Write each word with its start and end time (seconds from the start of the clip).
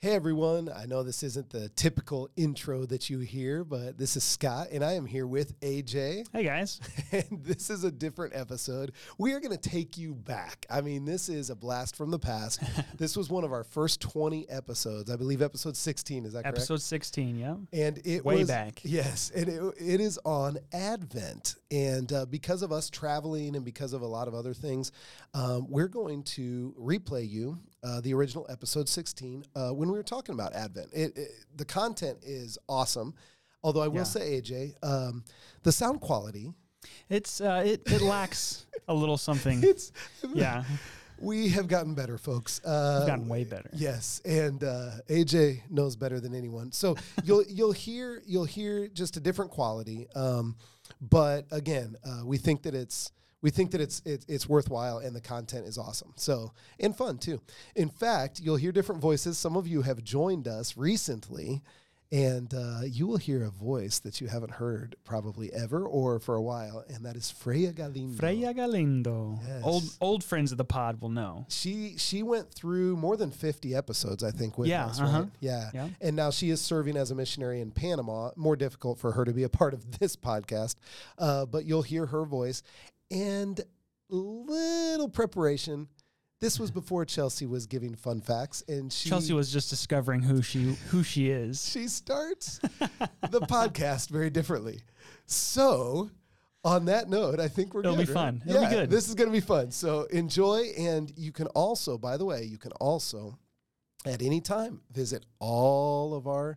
Hey 0.00 0.12
everyone, 0.12 0.70
I 0.72 0.86
know 0.86 1.02
this 1.02 1.24
isn't 1.24 1.50
the 1.50 1.70
typical 1.70 2.28
intro 2.36 2.86
that 2.86 3.10
you 3.10 3.18
hear, 3.18 3.64
but 3.64 3.98
this 3.98 4.16
is 4.16 4.22
Scott 4.22 4.68
and 4.70 4.84
I 4.84 4.92
am 4.92 5.06
here 5.06 5.26
with 5.26 5.58
AJ. 5.58 6.24
Hey 6.32 6.44
guys. 6.44 6.80
And 7.10 7.42
this 7.42 7.70
is 7.70 7.84
a 7.84 7.90
different 7.90 8.36
episode. 8.36 8.92
We 9.16 9.32
are 9.32 9.40
going 9.40 9.56
to 9.56 9.68
take 9.70 9.96
you 9.96 10.14
back. 10.14 10.66
I 10.68 10.82
mean, 10.82 11.06
this 11.06 11.30
is 11.30 11.48
a 11.48 11.56
blast 11.56 11.96
from 11.96 12.10
the 12.10 12.18
past. 12.18 12.62
this 12.98 13.16
was 13.16 13.30
one 13.30 13.44
of 13.44 13.52
our 13.52 13.64
first 13.64 14.00
20 14.02 14.48
episodes. 14.50 15.10
I 15.10 15.16
believe 15.16 15.40
episode 15.40 15.74
16, 15.74 16.26
is 16.26 16.34
that 16.34 16.42
correct? 16.42 16.58
Episode 16.58 16.82
16, 16.82 17.38
yeah. 17.38 17.54
And 17.72 17.98
it 18.04 18.24
Way 18.26 18.40
was, 18.40 18.48
back. 18.48 18.80
Yes, 18.84 19.32
and 19.34 19.48
it, 19.48 19.62
it 19.80 20.00
is 20.02 20.18
on 20.24 20.58
Advent. 20.72 21.56
And 21.70 22.12
uh, 22.12 22.26
because 22.26 22.62
of 22.62 22.72
us 22.72 22.90
traveling 22.90 23.56
and 23.56 23.64
because 23.64 23.94
of 23.94 24.02
a 24.02 24.06
lot 24.06 24.28
of 24.28 24.34
other 24.34 24.52
things, 24.52 24.92
um, 25.32 25.66
we're 25.68 25.88
going 25.88 26.22
to 26.24 26.74
replay 26.78 27.28
you 27.28 27.58
uh, 27.82 28.00
the 28.00 28.12
original 28.14 28.46
episode 28.50 28.88
16 28.88 29.44
uh, 29.54 29.70
when 29.70 29.90
we 29.90 29.96
were 29.96 30.02
talking 30.02 30.34
about 30.34 30.54
Advent. 30.54 30.88
It, 30.92 31.16
it, 31.16 31.30
the 31.56 31.64
content 31.64 32.18
is 32.22 32.58
awesome. 32.68 33.14
Although 33.62 33.82
I 33.82 33.88
will 33.88 33.98
Yeah. 33.98 34.02
say, 34.04 34.40
AJ, 34.40 34.74
um, 34.82 35.24
the 35.62 35.72
sound 35.72 36.00
quality, 36.00 36.52
It's 37.08 37.40
uh 37.40 37.62
it, 37.66 37.82
it 37.86 38.00
lacks 38.00 38.66
a 38.86 38.94
little 38.94 39.16
something. 39.18 39.60
it's 39.64 39.90
yeah. 40.32 40.62
we 41.18 41.48
have 41.48 41.66
gotten 41.66 41.94
better, 41.94 42.18
folks. 42.18 42.60
Uh, 42.64 42.98
We've 43.00 43.08
gotten 43.08 43.28
way 43.28 43.42
better. 43.44 43.68
Yes, 43.74 44.20
and 44.24 44.62
uh, 44.62 44.90
AJ 45.10 45.62
knows 45.70 45.96
better 45.96 46.20
than 46.20 46.34
anyone. 46.34 46.70
So 46.70 46.96
you'll 47.24 47.42
you'll 47.48 47.72
hear 47.72 48.22
you'll 48.26 48.44
hear 48.44 48.86
just 48.88 49.16
a 49.16 49.20
different 49.20 49.50
quality. 49.50 50.06
Um, 50.14 50.56
but 51.00 51.46
again, 51.50 51.96
uh, 52.04 52.22
we 52.24 52.38
think 52.38 52.62
that 52.62 52.74
it's 52.76 53.10
we 53.42 53.50
think 53.50 53.70
that 53.70 53.80
it's, 53.80 54.02
it's 54.04 54.24
it's 54.28 54.48
worthwhile 54.48 54.98
and 54.98 55.14
the 55.14 55.20
content 55.20 55.66
is 55.66 55.78
awesome. 55.78 56.12
So 56.16 56.52
and 56.80 56.96
fun 56.96 57.18
too. 57.18 57.40
In 57.76 57.88
fact, 57.88 58.40
you'll 58.40 58.56
hear 58.56 58.72
different 58.72 59.00
voices. 59.00 59.38
Some 59.38 59.56
of 59.56 59.66
you 59.68 59.82
have 59.82 60.02
joined 60.02 60.48
us 60.48 60.76
recently. 60.76 61.62
And 62.10 62.54
uh, 62.54 62.80
you 62.86 63.06
will 63.06 63.18
hear 63.18 63.44
a 63.44 63.50
voice 63.50 63.98
that 63.98 64.18
you 64.18 64.28
haven't 64.28 64.52
heard 64.52 64.96
probably 65.04 65.52
ever 65.52 65.84
or 65.86 66.18
for 66.18 66.36
a 66.36 66.40
while, 66.40 66.82
and 66.88 67.04
that 67.04 67.16
is 67.16 67.30
Freya 67.30 67.70
Galindo. 67.70 68.16
Freya 68.16 68.54
Galindo. 68.54 69.38
Yes. 69.46 69.60
Old 69.62 69.82
old 70.00 70.24
friends 70.24 70.50
of 70.50 70.56
the 70.56 70.64
pod 70.64 71.02
will 71.02 71.10
know. 71.10 71.44
She 71.50 71.96
she 71.98 72.22
went 72.22 72.50
through 72.50 72.96
more 72.96 73.18
than 73.18 73.30
50 73.30 73.74
episodes, 73.74 74.24
I 74.24 74.30
think, 74.30 74.56
with 74.56 74.68
Yeah, 74.68 74.86
us, 74.86 74.98
uh-huh. 74.98 75.18
right? 75.18 75.28
Yeah. 75.40 75.68
Yeah. 75.74 75.88
And 76.00 76.16
now 76.16 76.30
she 76.30 76.48
is 76.48 76.62
serving 76.62 76.96
as 76.96 77.10
a 77.10 77.14
missionary 77.14 77.60
in 77.60 77.72
Panama. 77.72 78.30
More 78.36 78.56
difficult 78.56 78.98
for 78.98 79.12
her 79.12 79.26
to 79.26 79.32
be 79.34 79.42
a 79.42 79.50
part 79.50 79.74
of 79.74 79.98
this 79.98 80.16
podcast, 80.16 80.76
uh, 81.18 81.44
but 81.44 81.66
you'll 81.66 81.82
hear 81.82 82.06
her 82.06 82.24
voice 82.24 82.62
and 83.10 83.60
little 84.08 85.08
preparation. 85.08 85.88
This 86.40 86.60
was 86.60 86.70
before 86.70 87.04
Chelsea 87.04 87.46
was 87.46 87.66
giving 87.66 87.96
fun 87.96 88.20
facts, 88.20 88.62
and 88.68 88.92
she 88.92 89.08
Chelsea 89.08 89.32
was 89.32 89.52
just 89.52 89.70
discovering 89.70 90.22
who 90.22 90.40
she 90.40 90.74
who 90.90 91.02
she 91.02 91.30
is. 91.30 91.66
she 91.68 91.88
starts 91.88 92.58
the 93.30 93.40
podcast 93.40 94.08
very 94.10 94.30
differently. 94.30 94.80
So, 95.26 96.10
on 96.64 96.84
that 96.84 97.08
note, 97.08 97.40
I 97.40 97.48
think 97.48 97.74
we're 97.74 97.80
It'll 97.80 97.96
good, 97.96 98.06
be 98.06 98.12
right? 98.12 98.14
fun. 98.14 98.42
It'll 98.46 98.60
be 98.60 98.66
Yeah, 98.66 98.70
good. 98.82 98.90
This 98.90 99.08
is 99.08 99.14
going 99.16 99.28
to 99.28 99.32
be 99.32 99.40
fun. 99.40 99.72
So, 99.72 100.02
enjoy. 100.04 100.70
And 100.78 101.12
you 101.16 101.32
can 101.32 101.48
also, 101.48 101.98
by 101.98 102.16
the 102.16 102.24
way, 102.24 102.44
you 102.44 102.56
can 102.58 102.72
also 102.72 103.36
at 104.06 104.22
any 104.22 104.40
time 104.40 104.80
visit 104.92 105.26
all 105.40 106.14
of 106.14 106.28
our 106.28 106.56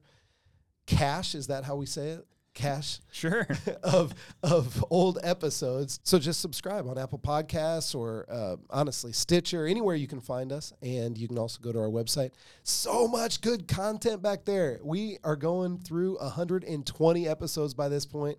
cache. 0.86 1.34
Is 1.34 1.48
that 1.48 1.64
how 1.64 1.76
we 1.76 1.88
say 1.88 2.10
it? 2.10 2.26
Cache 2.54 3.00
Sure. 3.12 3.48
of 3.84 4.14
of 4.44 4.84
old 4.90 5.20
episodes. 5.24 6.00
So 6.04 6.20
just 6.20 6.42
subscribe 6.42 6.88
on 6.88 6.98
Apple 6.98 7.20
Podcasts 7.20 7.96
or 7.96 8.26
uh, 8.30 8.58
honestly 8.70 9.12
Stitcher, 9.12 9.66
anywhere 9.66 9.96
you 9.96 10.08
can 10.08 10.22
find 10.22 10.52
us, 10.52 10.74
and 10.82 11.18
you 11.18 11.28
can 11.28 11.38
also 11.38 11.60
go 11.62 11.72
to 11.72 11.80
our 11.80 11.90
website. 11.90 12.32
So 12.64 13.08
much 13.08 13.42
good 13.42 13.68
content 13.68 14.22
back 14.22 14.46
there. 14.46 14.80
We 14.84 15.18
are 15.24 15.36
going 15.36 15.80
through 15.80 16.18
120 16.20 17.28
episodes 17.28 17.74
by 17.74 17.90
this 17.90 18.06
point, 18.06 18.38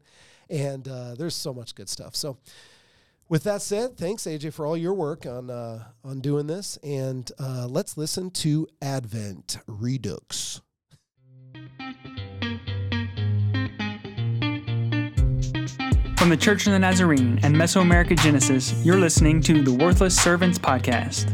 and 0.51 0.87
uh, 0.89 1.15
there's 1.15 1.37
so 1.37 1.53
much 1.53 1.75
good 1.75 1.89
stuff. 1.89 2.17
So. 2.17 2.39
With 3.29 3.45
that 3.45 3.63
said, 3.63 3.97
thanks 3.97 4.25
AJ 4.25 4.53
for 4.53 4.67
all 4.67 4.77
your 4.77 4.93
work 4.93 5.25
on 5.25 5.49
uh, 5.49 5.85
on 6.05 6.21
doing 6.21 6.47
this, 6.49 6.77
and 6.83 7.31
uh, 7.39 7.67
let's 7.67 7.97
listen 7.97 8.31
to 8.31 8.69
Advent 8.83 9.57
Redux. 9.67 10.61
From 16.23 16.31
the 16.31 16.37
Church 16.37 16.69
of 16.69 16.73
the 16.73 16.79
Nazarene 16.79 17.41
and 17.43 17.53
Mesoamerica 17.53 18.17
Genesis, 18.17 18.73
you're 18.85 18.97
listening 18.97 19.41
to 19.41 19.61
the 19.61 19.73
Worthless 19.73 20.17
Servants 20.17 20.57
Podcast. 20.57 21.29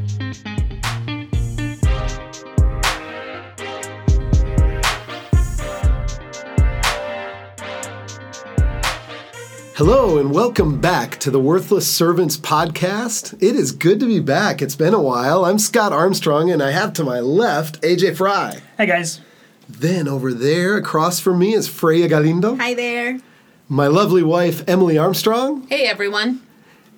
Hello 9.77 10.17
and 10.17 10.33
welcome 10.33 10.81
back 10.81 11.21
to 11.21 11.31
the 11.31 11.39
Worthless 11.39 11.87
Servants 11.87 12.39
podcast. 12.39 13.35
It 13.43 13.57
is 13.57 13.73
good 13.73 14.01
to 14.01 14.07
be 14.07 14.21
back. 14.21 14.63
It's 14.63 14.75
been 14.75 14.95
a 14.95 15.03
while. 15.03 15.45
I'm 15.45 15.59
Scott 15.59 15.93
Armstrong 15.93 16.51
and 16.51 16.63
I 16.63 16.71
have 16.71 16.95
to 16.95 17.05
my 17.05 17.21
left 17.21 17.79
AJ 17.83 18.17
Fry. 18.17 18.63
Hey 18.79 18.87
guys. 18.87 19.21
Then 19.69 20.09
over 20.09 20.33
there 20.33 20.79
across 20.79 21.21
from 21.21 21.41
me 21.41 21.53
is 21.53 21.69
Freya 21.69 22.09
Galindo, 22.09 22.57
Hi 22.57 22.73
there. 22.73 23.21
My 23.69 23.87
lovely 23.87 24.23
wife 24.23 24.63
Emily 24.69 24.97
Armstrong, 24.99 25.67
Hey 25.69 25.85
everyone. 25.87 26.41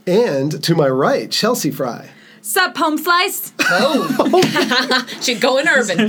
and 0.06 0.62
to 0.64 0.75
my 0.75 0.88
right, 0.88 1.31
Chelsea 1.31 1.70
Fry. 1.70 2.10
Sup, 2.42 2.75
home 2.76 2.97
slice? 2.97 3.53
Oh. 3.60 5.04
She's 5.20 5.38
going 5.38 5.69
urban. 5.69 5.98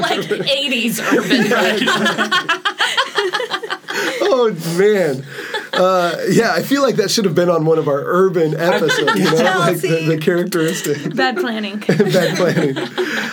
like 0.00 0.20
80s 0.20 1.00
urban. 1.12 1.46
Oh 4.20 4.54
man. 4.78 5.24
Uh, 5.72 6.16
yeah, 6.30 6.52
I 6.52 6.62
feel 6.62 6.82
like 6.82 6.96
that 6.96 7.10
should 7.10 7.24
have 7.24 7.34
been 7.34 7.48
on 7.48 7.64
one 7.64 7.78
of 7.78 7.88
our 7.88 8.02
urban 8.04 8.54
episodes, 8.54 9.18
you 9.18 9.24
know, 9.24 9.30
like 9.58 9.78
the, 9.78 9.88
Chelsea. 9.88 10.06
the 10.06 10.18
characteristic. 10.18 11.14
Bad 11.14 11.36
planning. 11.38 11.78
bad 11.78 12.36
planning. 12.36 12.76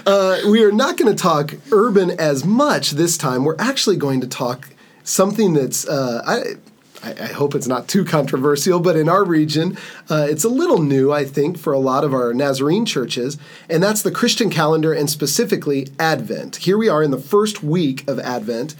Uh, 0.05 0.39
we 0.49 0.63
are 0.63 0.71
not 0.71 0.95
going 0.97 1.13
to 1.13 1.21
talk 1.21 1.53
urban 1.71 2.11
as 2.11 2.45
much 2.45 2.91
this 2.91 3.17
time. 3.17 3.43
We're 3.43 3.55
actually 3.59 3.97
going 3.97 4.21
to 4.21 4.27
talk 4.27 4.69
something 5.05 5.53
that's. 5.53 5.87
Uh, 5.87 6.21
I, 6.25 6.55
I 7.03 7.27
hope 7.27 7.53
it's 7.53 7.67
not 7.67 7.87
too 7.87 8.03
controversial, 8.03 8.79
but 8.79 8.95
in 8.95 9.07
our 9.07 9.23
region, 9.23 9.77
uh, 10.09 10.25
it's 10.27 10.43
a 10.43 10.49
little 10.49 10.81
new, 10.81 11.11
I 11.11 11.23
think, 11.23 11.59
for 11.59 11.71
a 11.71 11.77
lot 11.77 12.03
of 12.03 12.15
our 12.15 12.33
Nazarene 12.33 12.85
churches, 12.85 13.37
and 13.69 13.83
that's 13.83 14.01
the 14.01 14.09
Christian 14.09 14.49
calendar 14.49 14.91
and 14.91 15.07
specifically 15.07 15.89
Advent. 15.99 16.55
Here 16.55 16.79
we 16.79 16.89
are 16.89 17.03
in 17.03 17.11
the 17.11 17.19
first 17.19 17.61
week 17.61 18.09
of 18.09 18.19
Advent, 18.19 18.73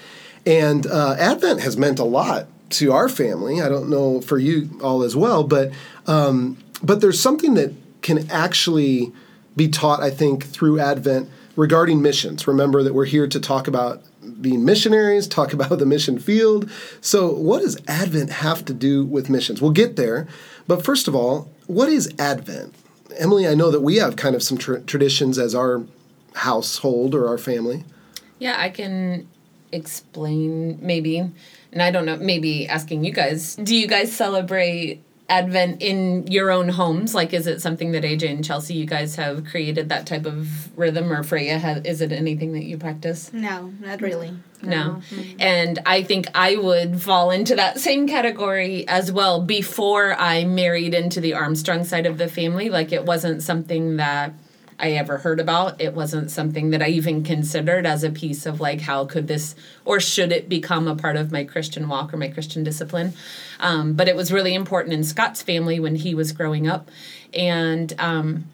and 0.44 0.88
uh, 0.88 1.16
Advent 1.20 1.62
has 1.62 1.78
meant 1.78 2.00
a 2.00 2.04
lot 2.04 2.48
to 2.72 2.92
our 2.92 3.10
family. 3.10 3.62
I 3.62 3.70
don't 3.70 3.90
know 3.90 4.22
for 4.22 4.40
you 4.40 4.72
all 4.82 5.04
as 5.04 5.16
well, 5.16 5.44
but 5.44 5.72
um, 6.08 6.58
but 6.82 7.02
there's 7.02 7.20
something 7.20 7.54
that 7.56 7.74
can 8.02 8.30
actually 8.32 9.14
be 9.56 9.68
taught, 9.68 10.02
I 10.02 10.10
think, 10.10 10.46
through 10.46 10.80
Advent 10.80 11.30
regarding 11.56 12.02
missions. 12.02 12.48
Remember 12.48 12.84
that 12.84 12.94
we're 12.94 13.06
here 13.06 13.28
to 13.28 13.40
talk 13.40 13.68
about 13.68 14.02
being 14.42 14.66
missionaries, 14.66 15.28
talk 15.28 15.54
about 15.54 15.78
the 15.78 15.86
mission 15.86 16.20
field. 16.20 16.70
So, 17.02 17.32
what 17.32 17.62
does 17.62 17.78
Advent 17.88 18.30
have 18.30 18.66
to 18.66 18.74
do 18.74 19.06
with 19.06 19.30
missions? 19.30 19.62
We'll 19.62 19.72
get 19.72 19.96
there. 19.96 20.28
But 20.68 20.84
first 20.84 21.08
of 21.08 21.16
all, 21.16 21.50
what 21.68 21.90
is 21.90 22.12
Advent? 22.18 22.74
Emily, 23.18 23.48
I 23.48 23.54
know 23.54 23.72
that 23.72 23.82
we 23.82 23.98
have 23.98 24.16
kind 24.16 24.36
of 24.36 24.44
some 24.44 24.58
tr- 24.58 24.78
traditions 24.78 25.38
as 25.38 25.56
our 25.56 25.84
household 26.34 27.16
or 27.16 27.28
our 27.28 27.38
family. 27.38 27.84
Yeah, 28.40 28.56
I 28.60 28.70
can 28.70 29.28
explain 29.72 30.80
maybe. 30.82 31.20
And 31.72 31.82
I 31.82 31.92
don't 31.92 32.06
know, 32.06 32.18
maybe 32.18 32.68
asking 32.68 33.04
you 33.04 33.12
guys, 33.12 33.56
do 33.56 33.76
you 33.76 33.88
guys 33.88 34.12
celebrate 34.12 35.02
Advent 35.28 35.82
in 35.82 36.28
your 36.28 36.52
own 36.52 36.70
homes? 36.70 37.16
Like, 37.16 37.34
is 37.34 37.48
it 37.48 37.60
something 37.62 37.92
that 37.94 38.04
AJ 38.04 38.30
and 38.30 38.46
Chelsea, 38.46 38.76
you 38.76 38.86
guys 38.86 39.16
have 39.16 39.46
created 39.46 39.90
that 39.90 40.06
type 40.06 40.26
of 40.26 40.78
rhythm, 40.78 41.12
or 41.12 41.24
Freya, 41.24 41.60
ha 41.60 41.80
is 41.84 42.02
it 42.02 42.12
anything 42.12 42.54
that 42.54 42.64
you 42.64 42.78
practice? 42.78 43.34
No, 43.34 43.74
not 43.82 44.02
really. 44.02 44.32
No. 44.62 45.02
Mm-hmm. 45.10 45.42
And 45.42 45.80
I 45.86 46.04
think 46.04 46.28
I 46.36 46.56
would 46.56 47.02
fall 47.02 47.32
into 47.32 47.56
that 47.56 47.80
same 47.80 48.08
category 48.08 48.88
as 48.88 49.12
well 49.12 49.42
before 49.42 50.16
I 50.20 50.46
married 50.46 50.94
into 50.94 51.20
the 51.22 51.34
Armstrong 51.34 51.84
side 51.84 52.06
of 52.06 52.18
the 52.18 52.28
family. 52.28 52.70
Like, 52.70 52.92
it 52.92 53.06
wasn't 53.06 53.42
something 53.42 53.98
that 53.98 54.34
I 54.78 54.92
ever 54.92 55.20
heard 55.20 55.40
about. 55.40 55.80
It 55.80 55.94
wasn't 55.94 56.32
something 56.32 56.72
that 56.72 56.82
I 56.82 56.88
even 56.88 57.24
considered 57.24 57.86
as 57.86 58.04
a 58.04 58.10
piece 58.10 58.46
of 58.46 58.60
like, 58.60 58.82
how 58.82 59.06
could 59.06 59.28
this 59.28 59.56
or 59.86 60.00
should 60.00 60.32
it 60.32 60.50
become 60.50 60.88
a 60.88 60.96
part 60.96 61.16
of 61.16 61.32
my 61.32 61.44
Christian 61.46 61.88
walk 61.88 62.14
or 62.14 62.18
my 62.18 62.28
Christian 62.28 62.64
discipline? 62.64 63.14
Um, 63.60 63.94
but 63.94 64.08
it 64.08 64.16
was 64.16 64.34
really 64.34 64.54
important 64.54 64.94
in 64.94 65.04
Scott's 65.04 65.42
family 65.42 65.80
when 65.80 65.96
he 65.96 66.14
was 66.14 66.32
growing 66.34 66.68
up. 66.68 66.92
And, 67.34 67.94
um, 68.00 68.46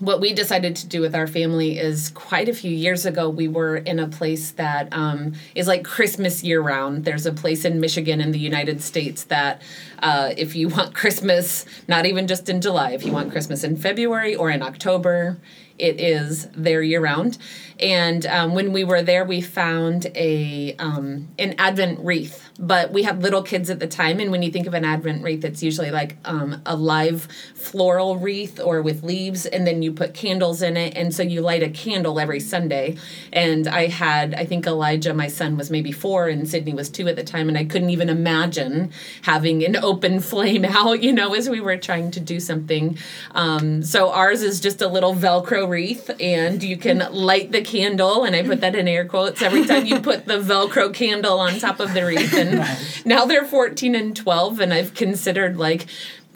what 0.00 0.20
we 0.20 0.32
decided 0.32 0.76
to 0.76 0.86
do 0.86 1.00
with 1.00 1.14
our 1.14 1.26
family 1.26 1.78
is 1.78 2.10
quite 2.10 2.48
a 2.48 2.54
few 2.54 2.70
years 2.70 3.04
ago 3.04 3.28
we 3.28 3.48
were 3.48 3.76
in 3.76 3.98
a 3.98 4.06
place 4.06 4.52
that 4.52 4.88
um, 4.92 5.34
is 5.54 5.66
like 5.66 5.84
christmas 5.84 6.44
year 6.44 6.60
round. 6.60 7.04
There's 7.04 7.26
a 7.26 7.32
place 7.32 7.64
in 7.64 7.80
michigan 7.80 8.20
in 8.20 8.32
the 8.32 8.38
united 8.38 8.82
states 8.82 9.24
that 9.24 9.62
uh, 10.00 10.32
if 10.36 10.54
you 10.54 10.68
want 10.76 10.94
christmas 10.94 11.64
not 11.88 12.06
even 12.06 12.26
just 12.26 12.48
in 12.48 12.60
july 12.60 12.92
if 12.92 13.04
you 13.04 13.12
want 13.12 13.32
christmas 13.32 13.64
in 13.64 13.76
february 13.76 14.34
or 14.34 14.50
in 14.50 14.62
october 14.62 15.38
it 15.78 16.00
is 16.00 16.48
there 16.48 16.82
year 16.82 17.00
round. 17.00 17.38
And 17.80 18.26
um, 18.26 18.54
when 18.54 18.72
we 18.72 18.82
were 18.82 19.02
there, 19.02 19.24
we 19.24 19.40
found 19.40 20.06
a 20.14 20.74
um, 20.78 21.28
an 21.38 21.54
Advent 21.58 22.00
wreath. 22.00 22.44
But 22.60 22.92
we 22.92 23.04
had 23.04 23.22
little 23.22 23.42
kids 23.42 23.70
at 23.70 23.78
the 23.78 23.86
time, 23.86 24.18
and 24.18 24.32
when 24.32 24.42
you 24.42 24.50
think 24.50 24.66
of 24.66 24.74
an 24.74 24.84
Advent 24.84 25.22
wreath, 25.22 25.44
it's 25.44 25.62
usually 25.62 25.92
like 25.92 26.16
um, 26.24 26.60
a 26.66 26.74
live 26.74 27.28
floral 27.54 28.16
wreath 28.16 28.58
or 28.58 28.82
with 28.82 29.04
leaves, 29.04 29.46
and 29.46 29.64
then 29.64 29.80
you 29.80 29.92
put 29.92 30.12
candles 30.12 30.60
in 30.60 30.76
it, 30.76 30.96
and 30.96 31.14
so 31.14 31.22
you 31.22 31.40
light 31.40 31.62
a 31.62 31.68
candle 31.68 32.18
every 32.18 32.40
Sunday. 32.40 32.96
And 33.32 33.68
I 33.68 33.86
had, 33.86 34.34
I 34.34 34.44
think 34.44 34.66
Elijah, 34.66 35.14
my 35.14 35.28
son, 35.28 35.56
was 35.56 35.70
maybe 35.70 35.92
four, 35.92 36.26
and 36.26 36.48
Sydney 36.48 36.74
was 36.74 36.88
two 36.90 37.06
at 37.06 37.14
the 37.14 37.22
time, 37.22 37.48
and 37.48 37.56
I 37.56 37.64
couldn't 37.64 37.90
even 37.90 38.08
imagine 38.08 38.90
having 39.22 39.64
an 39.64 39.76
open 39.76 40.18
flame 40.28 40.64
out, 40.64 41.00
you 41.00 41.12
know, 41.12 41.34
as 41.34 41.48
we 41.48 41.60
were 41.60 41.76
trying 41.76 42.10
to 42.10 42.18
do 42.18 42.40
something. 42.40 42.98
Um, 43.36 43.84
so 43.84 44.10
ours 44.10 44.42
is 44.42 44.58
just 44.58 44.82
a 44.82 44.88
little 44.88 45.14
Velcro 45.14 45.67
wreath, 45.68 46.10
and 46.20 46.62
you 46.62 46.76
can 46.76 46.98
light 47.12 47.52
the 47.52 47.62
candle, 47.62 48.24
and 48.24 48.34
I 48.34 48.42
put 48.42 48.60
that 48.60 48.74
in 48.74 48.88
air 48.88 49.04
quotes 49.04 49.42
every 49.42 49.64
time 49.64 49.86
you 49.86 50.00
put 50.00 50.26
the 50.26 50.38
Velcro 50.38 50.92
candle 50.92 51.38
on 51.38 51.58
top 51.58 51.80
of 51.80 51.94
the 51.94 52.04
wreath. 52.04 52.34
And 52.34 52.64
now 53.06 53.24
they're 53.24 53.44
14 53.44 53.94
and 53.94 54.16
12, 54.16 54.60
and 54.60 54.72
I've 54.72 54.94
considered 54.94 55.56
like 55.56 55.86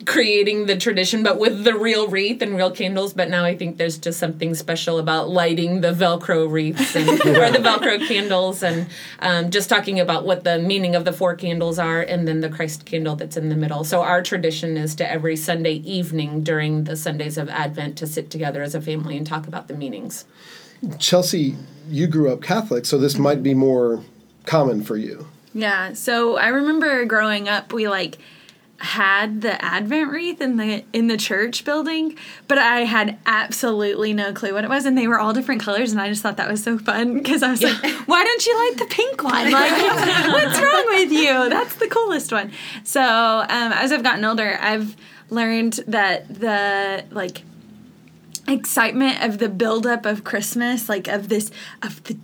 creating 0.06 0.66
the 0.66 0.76
tradition 0.76 1.22
but 1.22 1.38
with 1.38 1.64
the 1.64 1.74
real 1.74 2.08
wreath 2.08 2.42
and 2.42 2.56
real 2.56 2.70
candles 2.70 3.12
but 3.12 3.28
now 3.28 3.44
i 3.44 3.56
think 3.56 3.76
there's 3.76 3.98
just 3.98 4.18
something 4.18 4.54
special 4.54 4.98
about 4.98 5.28
lighting 5.28 5.80
the 5.80 5.92
velcro 5.92 6.50
wreaths 6.50 6.94
and 6.96 7.08
or 7.26 7.50
the 7.50 7.58
velcro 7.58 7.98
candles 8.06 8.62
and 8.62 8.86
um, 9.20 9.50
just 9.50 9.68
talking 9.68 10.00
about 10.00 10.24
what 10.24 10.44
the 10.44 10.58
meaning 10.58 10.94
of 10.94 11.04
the 11.04 11.12
four 11.12 11.34
candles 11.34 11.78
are 11.78 12.00
and 12.00 12.26
then 12.26 12.40
the 12.40 12.48
christ 12.48 12.84
candle 12.84 13.16
that's 13.16 13.36
in 13.36 13.48
the 13.48 13.56
middle 13.56 13.84
so 13.84 14.02
our 14.02 14.22
tradition 14.22 14.76
is 14.76 14.94
to 14.94 15.10
every 15.10 15.36
sunday 15.36 15.74
evening 15.74 16.42
during 16.42 16.84
the 16.84 16.96
sundays 16.96 17.38
of 17.38 17.48
advent 17.48 17.96
to 17.96 18.06
sit 18.06 18.30
together 18.30 18.62
as 18.62 18.74
a 18.74 18.80
family 18.80 19.16
and 19.16 19.26
talk 19.26 19.46
about 19.46 19.68
the 19.68 19.74
meanings 19.74 20.24
Chelsea, 20.98 21.56
you 21.88 22.06
grew 22.06 22.32
up 22.32 22.42
Catholic, 22.42 22.86
so 22.86 22.98
this 22.98 23.16
might 23.16 23.42
be 23.42 23.54
more 23.54 24.02
common 24.46 24.82
for 24.82 24.96
you. 24.96 25.28
Yeah. 25.54 25.92
So 25.92 26.36
I 26.36 26.48
remember 26.48 27.04
growing 27.04 27.48
up, 27.48 27.72
we 27.72 27.88
like 27.88 28.18
had 28.82 29.42
the 29.42 29.64
Advent 29.64 30.10
wreath 30.10 30.40
in 30.40 30.56
the 30.56 30.84
in 30.92 31.06
the 31.06 31.16
church 31.16 31.64
building, 31.64 32.16
but 32.48 32.58
I 32.58 32.80
had 32.80 33.16
absolutely 33.26 34.12
no 34.12 34.32
clue 34.32 34.52
what 34.54 34.64
it 34.64 34.70
was, 34.70 34.84
and 34.86 34.98
they 34.98 35.06
were 35.06 35.20
all 35.20 35.32
different 35.32 35.62
colors, 35.62 35.92
and 35.92 36.00
I 36.00 36.08
just 36.08 36.20
thought 36.20 36.36
that 36.36 36.50
was 36.50 36.64
so 36.64 36.78
fun 36.78 37.14
because 37.14 37.44
I 37.44 37.52
was 37.52 37.62
like, 37.62 37.76
"Why 38.08 38.24
don't 38.24 38.44
you 38.44 38.68
like 38.68 38.78
the 38.78 38.94
pink 38.94 39.22
one? 39.22 39.52
Like, 39.52 40.26
what's 40.26 40.60
wrong 40.60 40.84
with 40.88 41.12
you? 41.12 41.48
That's 41.48 41.76
the 41.76 41.86
coolest 41.86 42.32
one." 42.32 42.50
So 42.82 43.00
um, 43.00 43.72
as 43.72 43.92
I've 43.92 44.02
gotten 44.02 44.24
older, 44.24 44.58
I've 44.60 44.96
learned 45.30 45.74
that 45.86 46.40
the 46.40 47.04
like 47.10 47.42
excitement 48.48 49.22
of 49.22 49.38
the 49.38 49.48
buildup 49.48 50.06
of 50.06 50.24
Christmas, 50.24 50.88
like 50.88 51.06
of 51.06 51.28
this 51.28 51.52
of 51.82 52.02
the 52.04 52.16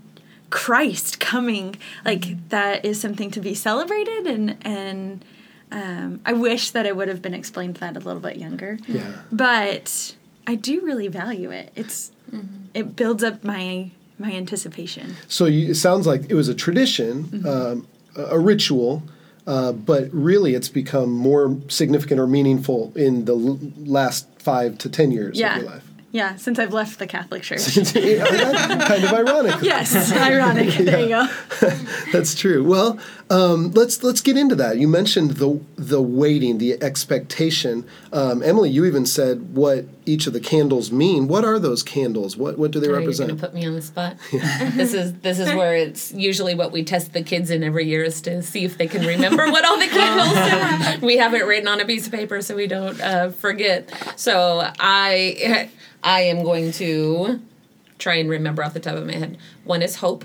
Christ 0.50 1.20
coming, 1.20 1.76
like 2.04 2.48
that 2.48 2.84
is 2.84 3.00
something 3.00 3.30
to 3.30 3.40
be 3.40 3.54
celebrated 3.54 4.26
and 4.26 4.56
and 4.62 5.24
um, 5.70 6.20
I 6.24 6.32
wish 6.32 6.70
that 6.70 6.86
I 6.86 6.92
would 6.92 7.08
have 7.08 7.20
been 7.22 7.34
explained 7.34 7.76
that 7.76 7.96
a 7.96 8.00
little 8.00 8.20
bit 8.20 8.36
younger. 8.36 8.78
Yeah. 8.86 9.12
But 9.32 10.14
I 10.46 10.54
do 10.54 10.80
really 10.84 11.08
value 11.08 11.50
it. 11.50 11.72
It's 11.76 12.10
it 12.74 12.96
builds 12.96 13.22
up 13.24 13.44
my 13.44 13.90
my 14.18 14.32
anticipation. 14.32 15.14
So 15.28 15.44
you, 15.46 15.70
it 15.70 15.76
sounds 15.76 16.06
like 16.06 16.22
it 16.28 16.34
was 16.34 16.48
a 16.48 16.54
tradition, 16.54 17.44
um, 17.46 17.86
a, 18.16 18.22
a 18.36 18.38
ritual, 18.38 19.02
uh, 19.46 19.72
but 19.72 20.08
really 20.12 20.54
it's 20.54 20.68
become 20.68 21.10
more 21.12 21.56
significant 21.68 22.18
or 22.20 22.26
meaningful 22.26 22.92
in 22.96 23.24
the 23.26 23.36
l- 23.36 23.58
last 23.78 24.26
five 24.38 24.76
to 24.78 24.88
ten 24.88 25.10
years 25.10 25.38
Yeah. 25.38 25.56
of 25.56 25.62
your 25.62 25.70
life. 25.70 25.84
Yeah, 26.10 26.36
since 26.36 26.58
I've 26.58 26.72
left 26.72 26.98
the 26.98 27.06
Catholic 27.06 27.42
Church. 27.42 27.76
Yeah, 27.94 28.24
kind 28.88 29.04
of 29.04 29.12
ironic. 29.22 29.56
yes, 29.62 30.10
ironic. 30.12 30.74
There 30.78 31.00
you 31.02 31.08
go. 31.08 31.28
That's 32.12 32.34
true. 32.34 32.64
Well, 32.64 32.98
um, 33.30 33.72
let's 33.72 34.02
let's 34.02 34.20
get 34.20 34.36
into 34.36 34.54
that. 34.54 34.78
You 34.78 34.88
mentioned 34.88 35.32
the 35.32 35.60
the 35.76 36.00
waiting, 36.00 36.58
the 36.58 36.82
expectation. 36.82 37.86
Um, 38.12 38.42
Emily, 38.42 38.70
you 38.70 38.84
even 38.86 39.04
said 39.04 39.54
what 39.54 39.84
each 40.06 40.26
of 40.26 40.32
the 40.32 40.40
candles 40.40 40.90
mean. 40.90 41.28
What 41.28 41.44
are 41.44 41.58
those 41.58 41.82
candles? 41.82 42.36
What 42.36 42.58
what 42.58 42.70
do 42.70 42.80
they 42.80 42.86
Are 42.88 42.92
you 42.92 42.96
represent? 42.98 43.28
going 43.28 43.38
to 43.38 43.46
put 43.46 43.54
me 43.54 43.66
on 43.66 43.74
the 43.74 43.82
spot? 43.82 44.16
this 44.32 44.94
is 44.94 45.12
this 45.20 45.38
is 45.38 45.48
where 45.54 45.76
it's 45.76 46.12
usually 46.12 46.54
what 46.54 46.72
we 46.72 46.82
test 46.84 47.12
the 47.12 47.22
kids 47.22 47.50
in 47.50 47.62
every 47.62 47.86
year 47.86 48.02
is 48.02 48.20
to 48.22 48.42
see 48.42 48.64
if 48.64 48.78
they 48.78 48.86
can 48.86 49.06
remember 49.06 49.50
what 49.50 49.64
all 49.64 49.78
the 49.78 49.86
candles. 49.88 50.98
are. 51.02 51.06
we 51.06 51.18
have 51.18 51.34
it 51.34 51.44
written 51.46 51.68
on 51.68 51.80
a 51.80 51.84
piece 51.84 52.06
of 52.06 52.12
paper 52.12 52.40
so 52.40 52.56
we 52.56 52.66
don't 52.66 52.98
uh, 53.00 53.30
forget. 53.30 53.92
So 54.16 54.70
I 54.80 55.68
I 56.02 56.20
am 56.22 56.42
going 56.44 56.72
to 56.72 57.40
try 57.98 58.14
and 58.14 58.30
remember 58.30 58.62
off 58.64 58.72
the 58.74 58.80
top 58.80 58.96
of 58.96 59.06
my 59.06 59.14
head. 59.14 59.36
One 59.64 59.82
is 59.82 59.96
hope. 59.96 60.24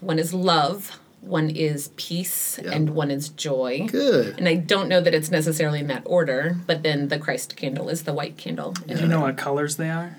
One 0.00 0.18
is 0.18 0.34
love. 0.34 0.98
One 1.24 1.50
is 1.50 1.88
peace, 1.96 2.58
and 2.58 2.90
one 2.90 3.10
is 3.10 3.30
joy. 3.30 3.86
Good. 3.90 4.38
And 4.38 4.48
I 4.48 4.56
don't 4.56 4.88
know 4.88 5.00
that 5.00 5.14
it's 5.14 5.30
necessarily 5.30 5.80
in 5.80 5.86
that 5.88 6.02
order, 6.04 6.56
but 6.66 6.82
then 6.82 7.08
the 7.08 7.18
Christ 7.18 7.56
candle 7.56 7.88
is 7.88 8.02
the 8.02 8.12
white 8.12 8.36
candle. 8.36 8.72
Do 8.72 8.94
you 8.94 9.06
know 9.06 9.20
what 9.20 9.36
colors 9.36 9.76
they 9.76 9.90
are? 9.90 10.16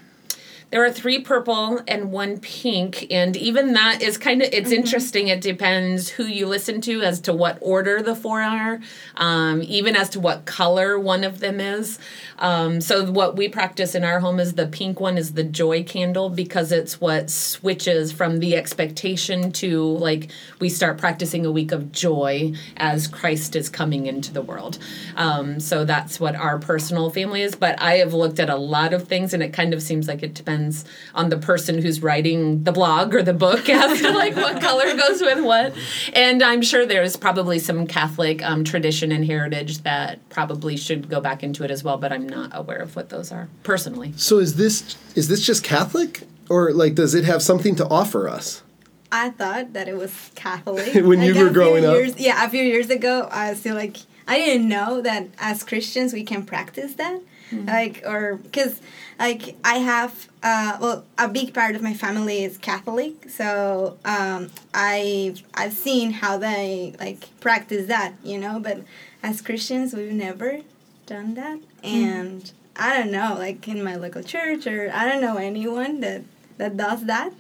There 0.76 0.84
are 0.84 0.92
three 0.92 1.22
purple 1.22 1.80
and 1.88 2.12
one 2.12 2.38
pink, 2.38 3.08
and 3.10 3.38
even 3.38 3.72
that 3.76 4.02
is 4.02 4.18
kind 4.18 4.42
of 4.42 4.50
it's 4.52 4.72
interesting. 4.72 5.30
It 5.30 5.40
depends 5.40 6.10
who 6.10 6.26
you 6.26 6.48
listen 6.48 6.82
to 6.82 7.02
as 7.02 7.22
to 7.22 7.34
what 7.34 7.58
order 7.62 8.02
the 8.02 8.14
four 8.14 8.42
are, 8.42 8.82
um, 9.16 9.64
even 9.64 9.96
as 9.96 10.10
to 10.10 10.20
what 10.20 10.44
color 10.44 11.00
one 11.00 11.24
of 11.24 11.40
them 11.40 11.62
is. 11.62 11.98
Um, 12.40 12.82
so 12.82 13.10
what 13.10 13.38
we 13.38 13.48
practice 13.48 13.96
in 13.96 14.04
our 14.04 14.20
home 14.20 14.38
is 14.38 14.56
the 14.56 14.68
pink 14.68 15.00
one 15.00 15.18
is 15.18 15.36
the 15.36 15.46
joy 15.46 15.82
candle 15.86 16.30
because 16.30 16.74
it's 16.74 17.00
what 17.00 17.30
switches 17.30 18.12
from 18.12 18.40
the 18.40 18.58
expectation 18.58 19.54
to 19.54 19.82
like 19.82 20.30
we 20.60 20.68
start 20.68 20.98
practicing 20.98 21.46
a 21.46 21.52
week 21.54 21.72
of 21.72 21.94
joy 21.94 22.52
as 22.76 23.08
Christ 23.08 23.56
is 23.56 23.70
coming 23.70 24.08
into 24.08 24.34
the 24.34 24.42
world. 24.42 24.78
Um, 25.16 25.62
so 25.62 25.86
that's 25.86 26.20
what 26.20 26.36
our 26.36 26.60
personal 26.60 27.10
family 27.12 27.44
is. 27.44 27.56
But 27.56 27.82
I 27.82 28.00
have 28.00 28.14
looked 28.14 28.42
at 28.42 28.50
a 28.50 28.58
lot 28.58 28.92
of 28.94 29.08
things, 29.08 29.34
and 29.34 29.42
it 29.42 29.54
kind 29.54 29.74
of 29.74 29.82
seems 29.82 30.10
like 30.10 30.22
it 30.22 30.34
depends 30.34 30.65
on 31.14 31.30
the 31.30 31.38
person 31.38 31.82
who's 31.82 32.02
writing 32.02 32.64
the 32.64 32.72
blog 32.72 33.14
or 33.14 33.22
the 33.22 33.34
book 33.34 33.70
as 33.70 34.02
to 34.02 34.12
like 34.12 34.36
what 34.36 34.62
color 34.62 34.96
goes 34.96 35.22
with 35.22 35.44
what. 35.44 35.74
And 36.14 36.42
I'm 36.42 36.62
sure 36.62 36.86
there's 36.86 37.18
probably 37.18 37.60
some 37.60 37.88
Catholic 37.88 38.42
um, 38.44 38.64
tradition 38.64 39.12
and 39.12 39.26
heritage 39.26 39.80
that 39.80 40.28
probably 40.30 40.78
should 40.78 41.10
go 41.10 41.20
back 41.22 41.44
into 41.44 41.64
it 41.64 41.72
as 41.72 41.84
well. 41.84 41.98
But 41.98 42.12
I'm 42.12 42.28
not 42.28 42.52
aware 42.54 42.80
of 42.80 42.96
what 42.96 43.10
those 43.10 43.32
are 43.32 43.50
personally. 43.64 44.14
So 44.18 44.40
is 44.40 44.56
this 44.56 44.98
is 45.16 45.28
this 45.28 45.46
just 45.46 45.64
Catholic, 45.64 46.24
or 46.50 46.72
like 46.72 46.96
does 46.96 47.14
it 47.14 47.26
have 47.26 47.42
something 47.42 47.76
to 47.76 47.88
offer 47.88 48.28
us? 48.28 48.64
I 49.12 49.30
thought 49.30 49.74
that 49.74 49.88
it 49.88 49.96
was 49.96 50.32
Catholic. 50.36 50.94
When 51.06 51.22
you 51.22 51.34
were 51.36 51.42
a 51.42 51.46
few 51.46 51.54
growing 51.54 51.86
up? 51.86 51.98
Yeah, 52.18 52.46
a 52.46 52.50
few 52.50 52.64
years 52.64 52.90
ago, 52.90 53.30
I 53.32 53.52
was 53.52 53.60
still 53.60 53.76
like, 53.76 53.98
I 54.28 54.38
didn't 54.38 54.68
know 54.68 55.02
that 55.02 55.28
as 55.38 55.64
Christians 55.64 56.12
we 56.14 56.24
can 56.24 56.46
practice 56.46 56.96
that. 56.96 57.22
Like, 57.52 58.04
or, 58.06 58.38
because, 58.38 58.82
like, 59.20 59.56
I 59.64 59.76
have, 59.76 60.28
uh, 60.44 60.78
well, 60.82 61.06
a 61.18 61.28
big 61.28 61.54
part 61.54 61.76
of 61.76 61.82
my 61.82 61.94
family 61.94 62.44
is 62.44 62.58
Catholic, 62.58 63.30
so 63.30 63.98
um, 64.04 64.50
I, 64.74 65.36
I've 65.54 65.74
seen 65.74 66.12
how 66.12 66.38
they, 66.38 66.96
like, 67.00 67.30
practice 67.40 67.88
that, 67.88 68.14
you 68.24 68.38
know, 68.38 68.60
but 68.60 68.80
as 69.22 69.42
Christians, 69.42 69.94
we've 69.94 70.12
never 70.12 70.62
done 71.06 71.36
that. 71.36 71.60
And 71.84 72.52
I 72.76 72.98
don't 72.98 73.12
know, 73.12 73.36
like, 73.38 73.68
in 73.68 73.84
my 73.84 73.96
local 73.96 74.24
church, 74.24 74.66
or 74.68 74.92
I 74.94 75.06
don't 75.08 75.22
know 75.22 75.38
anyone 75.38 76.00
that, 76.02 76.24
that 76.58 76.76
does 76.78 77.06
that 77.06 77.32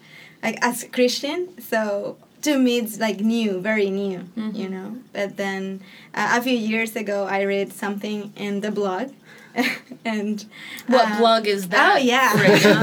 like 0.44 0.58
as 0.62 0.84
a 0.84 0.88
Christian. 0.88 1.60
So 1.62 2.18
to 2.44 2.58
me, 2.60 2.78
it's 2.78 3.00
like 3.00 3.20
new, 3.20 3.60
very 3.60 3.90
new, 3.90 4.30
you 4.36 4.70
know. 4.70 4.98
But 5.14 5.38
then 5.38 5.82
uh, 6.14 6.38
a 6.38 6.42
few 6.42 6.56
years 6.56 6.96
ago, 6.96 7.26
I 7.26 7.42
read 7.42 7.74
something 7.74 8.32
in 8.36 8.62
the 8.62 8.72
blog, 8.72 9.12
and 10.06 10.46
What 10.88 11.12
uh, 11.12 11.18
blog 11.18 11.48
is 11.48 11.68
that? 11.70 11.96
Oh 11.96 11.98
yeah, 12.00 12.32
Freya? 12.34 12.76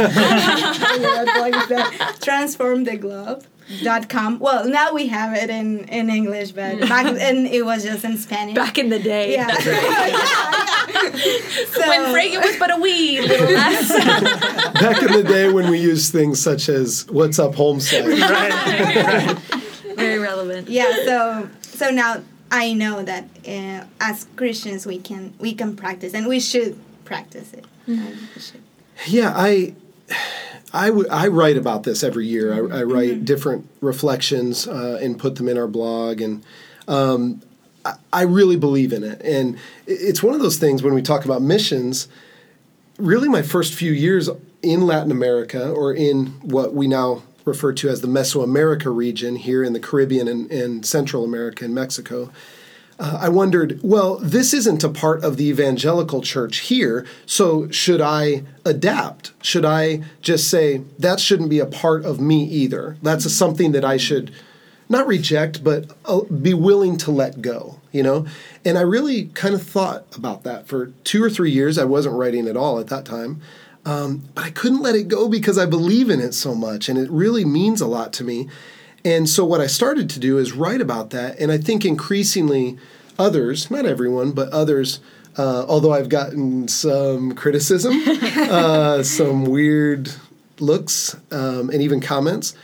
What 1.24 1.34
blog 1.34 1.54
is 1.62 1.68
that? 1.68 2.18
Transform 2.20 2.84
the 2.84 2.96
globe. 2.96 3.44
Dot 3.82 4.08
com. 4.08 4.38
Well, 4.40 4.68
now 4.68 4.92
we 4.92 5.06
have 5.06 5.34
it 5.34 5.48
in, 5.48 5.84
in 5.84 6.10
English, 6.10 6.50
but 6.50 6.80
back 6.80 7.06
then 7.14 7.46
it 7.46 7.64
was 7.64 7.84
just 7.84 8.04
in 8.04 8.18
Spanish. 8.18 8.54
Back 8.56 8.76
in 8.76 8.88
the 8.90 8.98
day. 8.98 9.32
yeah. 9.34 9.54
so, 11.68 11.88
when 11.88 12.12
Freya 12.12 12.40
was 12.40 12.56
but 12.58 12.70
a 12.72 12.76
wee 12.80 13.20
little 13.20 13.52
lass. 13.54 13.88
Back 14.74 15.02
in 15.02 15.12
the 15.12 15.22
day 15.22 15.48
when 15.50 15.70
we 15.70 15.78
used 15.78 16.12
things 16.12 16.42
such 16.42 16.68
as 16.68 17.06
"What's 17.08 17.38
up, 17.38 17.54
Homestead." 17.54 18.04
Right? 18.06 19.38
Very 19.96 20.18
relevant. 20.18 20.68
yeah 20.68 20.90
so 21.04 21.48
so 21.62 21.90
now 21.90 22.20
i 22.52 22.72
know 22.72 23.02
that 23.02 23.24
uh, 23.46 23.84
as 24.00 24.26
christians 24.36 24.86
we 24.86 24.98
can 24.98 25.32
we 25.40 25.52
can 25.52 25.74
practice 25.74 26.14
and 26.14 26.26
we 26.28 26.38
should 26.38 26.78
practice 27.04 27.52
it 27.52 27.64
we 27.86 28.40
should. 28.40 28.62
Yeah, 29.08 29.32
I, 29.34 29.74
I, 30.72 30.86
w- 30.88 31.08
I 31.10 31.26
write 31.26 31.56
about 31.56 31.82
this 31.82 32.04
every 32.04 32.26
year. 32.26 32.52
I, 32.54 32.80
I 32.80 32.82
write 32.84 33.24
different 33.24 33.68
reflections 33.80 34.68
uh, 34.68 34.98
and 35.02 35.18
put 35.18 35.34
them 35.36 35.48
in 35.48 35.58
our 35.58 35.66
blog, 35.66 36.20
and 36.20 36.44
um, 36.86 37.42
I, 37.84 37.94
I 38.12 38.22
really 38.22 38.56
believe 38.56 38.92
in 38.92 39.02
it. 39.02 39.20
And 39.22 39.58
it's 39.86 40.22
one 40.22 40.34
of 40.34 40.40
those 40.40 40.58
things 40.58 40.82
when 40.82 40.94
we 40.94 41.02
talk 41.02 41.24
about 41.24 41.42
missions. 41.42 42.06
Really, 42.98 43.28
my 43.28 43.42
first 43.42 43.74
few 43.74 43.90
years 43.92 44.30
in 44.62 44.86
Latin 44.86 45.10
America 45.10 45.70
or 45.70 45.92
in 45.92 46.26
what 46.42 46.72
we 46.72 46.86
now 46.86 47.22
refer 47.44 47.72
to 47.72 47.88
as 47.88 48.00
the 48.00 48.08
Mesoamerica 48.08 48.94
region 48.94 49.36
here 49.36 49.62
in 49.62 49.72
the 49.72 49.80
Caribbean 49.80 50.28
and, 50.28 50.50
and 50.50 50.86
Central 50.86 51.24
America 51.24 51.64
and 51.64 51.74
Mexico, 51.74 52.30
uh, 52.98 53.18
I 53.20 53.28
wondered, 53.30 53.80
well, 53.82 54.18
this 54.18 54.54
isn't 54.54 54.84
a 54.84 54.88
part 54.88 55.24
of 55.24 55.36
the 55.36 55.46
evangelical 55.46 56.22
church 56.22 56.58
here, 56.58 57.06
so 57.26 57.68
should 57.70 58.00
I 58.00 58.44
adapt? 58.64 59.32
Should 59.42 59.64
I 59.64 60.04
just 60.20 60.48
say 60.48 60.82
that 60.98 61.18
shouldn't 61.18 61.50
be 61.50 61.58
a 61.58 61.66
part 61.66 62.04
of 62.04 62.20
me 62.20 62.44
either? 62.44 62.96
That's 63.02 63.24
a, 63.24 63.30
something 63.30 63.72
that 63.72 63.84
I 63.84 63.96
should 63.96 64.32
not 64.88 65.06
reject, 65.06 65.64
but 65.64 65.86
uh, 66.04 66.20
be 66.20 66.54
willing 66.54 66.96
to 66.98 67.10
let 67.10 67.42
go, 67.42 67.80
you 67.90 68.02
know? 68.02 68.26
And 68.64 68.78
I 68.78 68.82
really 68.82 69.26
kind 69.34 69.54
of 69.54 69.62
thought 69.62 70.04
about 70.14 70.44
that 70.44 70.68
for 70.68 70.86
two 71.02 71.24
or 71.24 71.30
three 71.30 71.50
years. 71.50 71.78
I 71.78 71.84
wasn't 71.84 72.14
writing 72.14 72.46
at 72.46 72.56
all 72.56 72.78
at 72.78 72.88
that 72.88 73.04
time. 73.04 73.40
Um, 73.84 74.22
but 74.34 74.44
I 74.44 74.50
couldn't 74.50 74.82
let 74.82 74.94
it 74.94 75.08
go 75.08 75.28
because 75.28 75.58
I 75.58 75.66
believe 75.66 76.08
in 76.08 76.20
it 76.20 76.34
so 76.34 76.54
much 76.54 76.88
and 76.88 76.98
it 76.98 77.10
really 77.10 77.44
means 77.44 77.80
a 77.80 77.86
lot 77.86 78.12
to 78.14 78.24
me. 78.24 78.48
And 79.04 79.28
so 79.28 79.44
what 79.44 79.60
I 79.60 79.66
started 79.66 80.08
to 80.10 80.20
do 80.20 80.38
is 80.38 80.52
write 80.52 80.80
about 80.80 81.10
that. 81.10 81.38
And 81.40 81.50
I 81.50 81.58
think 81.58 81.84
increasingly 81.84 82.78
others, 83.18 83.70
not 83.70 83.84
everyone, 83.84 84.32
but 84.32 84.48
others, 84.50 85.00
uh, 85.36 85.64
although 85.66 85.92
I've 85.92 86.08
gotten 86.08 86.68
some 86.68 87.34
criticism, 87.34 88.00
uh, 88.06 89.02
some 89.02 89.44
weird 89.44 90.12
looks, 90.60 91.16
um, 91.32 91.70
and 91.70 91.82
even 91.82 92.00
comments, 92.00 92.54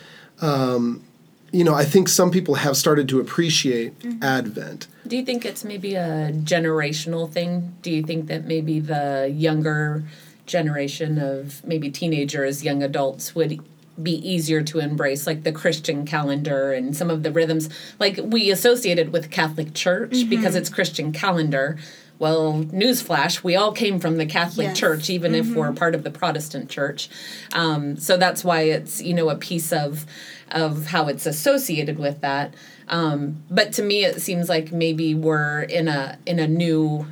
um, 0.41 1.03
you 1.51 1.65
know, 1.65 1.75
I 1.75 1.85
think 1.85 2.09
some 2.09 2.31
people 2.31 2.57
have 2.57 2.77
started 2.77 3.09
to 3.09 3.21
appreciate 3.21 3.99
mm-hmm. 4.01 4.23
Advent. 4.23 4.87
Do 5.07 5.17
you 5.17 5.25
think 5.25 5.47
it's 5.47 5.65
maybe 5.65 5.95
a 5.95 6.31
generational 6.33 7.31
thing? 7.31 7.75
Do 7.81 7.91
you 7.91 8.03
think 8.03 8.27
that 8.27 8.45
maybe 8.45 8.81
the 8.81 9.33
younger 9.35 10.05
generation 10.49 11.19
of 11.19 11.65
maybe 11.65 11.91
teenagers, 11.91 12.65
young 12.65 12.83
adults 12.83 13.35
would 13.35 13.61
be 14.03 14.17
easier 14.29 14.63
to 14.63 14.79
embrace 14.79 15.27
like 15.27 15.43
the 15.43 15.53
christian 15.53 16.07
calendar 16.07 16.73
and 16.73 16.97
some 16.97 17.11
of 17.11 17.23
the 17.23 17.33
rhythms 17.33 17.69
like 17.99 18.19
we 18.23 18.51
associated 18.51 19.13
with 19.13 19.31
catholic 19.31 19.75
church 19.75 20.11
mm-hmm. 20.11 20.31
because 20.31 20.55
it's 20.55 20.71
christian 20.71 21.11
calendar 21.13 21.77
well 22.19 22.65
newsflash 22.65 23.43
we 23.43 23.57
all 23.57 23.73
came 23.73 23.99
from 23.99 24.17
the 24.17 24.27
catholic 24.27 24.69
yes. 24.69 24.79
church 24.79 25.11
even 25.11 25.33
mm-hmm. 25.33 25.51
if 25.51 25.57
we're 25.57 25.67
mm-hmm. 25.67 25.75
part 25.75 25.95
of 25.95 26.05
the 26.05 26.11
protestant 26.11 26.71
church 26.71 27.09
um, 27.53 27.97
so 27.97 28.17
that's 28.17 28.45
why 28.45 28.63
it's 28.63 29.03
you 29.03 29.15
know 29.15 29.31
a 29.31 29.37
piece 29.37 29.73
of 29.73 30.07
of 30.51 30.87
how 30.87 31.09
it's 31.09 31.27
associated 31.27 31.99
with 31.99 32.21
that 32.21 32.55
um, 32.89 33.43
but 33.51 33.73
to 33.73 33.83
me 33.83 34.05
it 34.05 34.23
seems 34.23 34.49
like 34.49 34.71
maybe 34.71 35.15
we're 35.15 35.63
in 35.63 35.89
a 35.89 36.19
in 36.25 36.39
a 36.39 36.47
new 36.47 37.05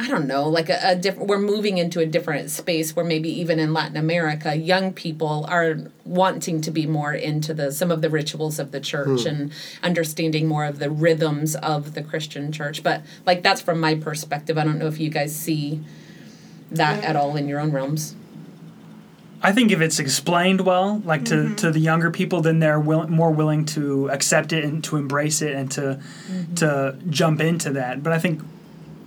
I 0.00 0.06
don't 0.06 0.28
know, 0.28 0.48
like 0.48 0.68
a, 0.68 0.78
a 0.82 0.94
different, 0.94 1.28
we're 1.28 1.40
moving 1.40 1.78
into 1.78 1.98
a 1.98 2.06
different 2.06 2.50
space 2.50 2.94
where 2.94 3.04
maybe 3.04 3.28
even 3.40 3.58
in 3.58 3.72
Latin 3.72 3.96
America, 3.96 4.54
young 4.54 4.92
people 4.92 5.44
are 5.48 5.76
wanting 6.04 6.60
to 6.60 6.70
be 6.70 6.86
more 6.86 7.12
into 7.12 7.52
the 7.52 7.72
some 7.72 7.90
of 7.90 8.00
the 8.00 8.08
rituals 8.08 8.60
of 8.60 8.70
the 8.70 8.78
church 8.78 9.22
hmm. 9.22 9.28
and 9.28 9.52
understanding 9.82 10.46
more 10.46 10.64
of 10.64 10.78
the 10.78 10.88
rhythms 10.88 11.56
of 11.56 11.94
the 11.94 12.02
Christian 12.02 12.52
church. 12.52 12.84
But 12.84 13.02
like 13.26 13.42
that's 13.42 13.60
from 13.60 13.80
my 13.80 13.96
perspective. 13.96 14.56
I 14.56 14.62
don't 14.62 14.78
know 14.78 14.86
if 14.86 15.00
you 15.00 15.10
guys 15.10 15.34
see 15.34 15.80
that 16.70 17.02
at 17.02 17.16
all 17.16 17.36
in 17.36 17.48
your 17.48 17.58
own 17.58 17.72
realms. 17.72 18.14
I 19.42 19.52
think 19.52 19.72
if 19.72 19.80
it's 19.80 19.98
explained 19.98 20.60
well, 20.60 21.00
like 21.04 21.24
to, 21.26 21.34
mm-hmm. 21.34 21.54
to 21.56 21.70
the 21.70 21.78
younger 21.78 22.10
people, 22.10 22.40
then 22.40 22.58
they're 22.58 22.80
will, 22.80 23.06
more 23.08 23.30
willing 23.30 23.64
to 23.66 24.10
accept 24.10 24.52
it 24.52 24.64
and 24.64 24.82
to 24.84 24.96
embrace 24.96 25.42
it 25.42 25.54
and 25.54 25.70
to 25.72 26.00
mm-hmm. 26.00 26.54
to 26.54 26.98
jump 27.08 27.40
into 27.40 27.70
that. 27.70 28.02
But 28.02 28.12
I 28.12 28.18
think 28.18 28.42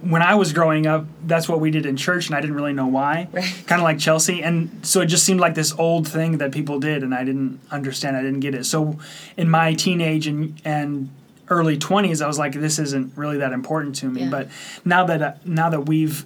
when 0.02 0.22
I 0.22 0.36
was 0.36 0.52
growing 0.54 0.88
up, 0.88 1.06
that's 1.26 1.48
what 1.48 1.60
we 1.60 1.72
did 1.72 1.86
in 1.86 1.96
church, 1.96 2.28
and 2.28 2.36
I 2.36 2.42
didn't 2.42 2.56
really 2.56 2.74
know 2.74 2.88
why. 2.88 3.28
Right. 3.42 3.64
Kind 3.66 3.80
of 3.80 3.84
like 3.84 3.98
Chelsea, 3.98 4.44
and 4.44 4.86
so 4.86 5.02
it 5.02 5.06
just 5.06 5.24
seemed 5.24 5.40
like 5.40 5.56
this 5.56 5.74
old 5.78 6.08
thing 6.08 6.40
that 6.40 6.52
people 6.52 6.80
did, 6.80 7.02
and 7.02 7.14
I 7.14 7.24
didn't 7.24 7.60
understand. 7.72 8.18
I 8.18 8.22
didn't 8.22 8.42
get 8.42 8.54
it. 8.54 8.66
So, 8.66 9.00
in 9.38 9.50
my 9.50 9.74
teenage 9.74 10.28
and 10.28 10.62
and 10.66 11.10
early 11.50 11.78
twenties, 11.78 12.22
I 12.22 12.28
was 12.28 12.38
like, 12.38 12.54
this 12.54 12.78
isn't 12.78 13.16
really 13.16 13.38
that 13.38 13.54
important 13.54 13.96
to 13.98 14.08
me. 14.08 14.24
Yeah. 14.24 14.30
But 14.30 14.50
now 14.84 15.06
that 15.06 15.22
uh, 15.22 15.34
now 15.46 15.70
that 15.70 15.86
we've 15.86 16.26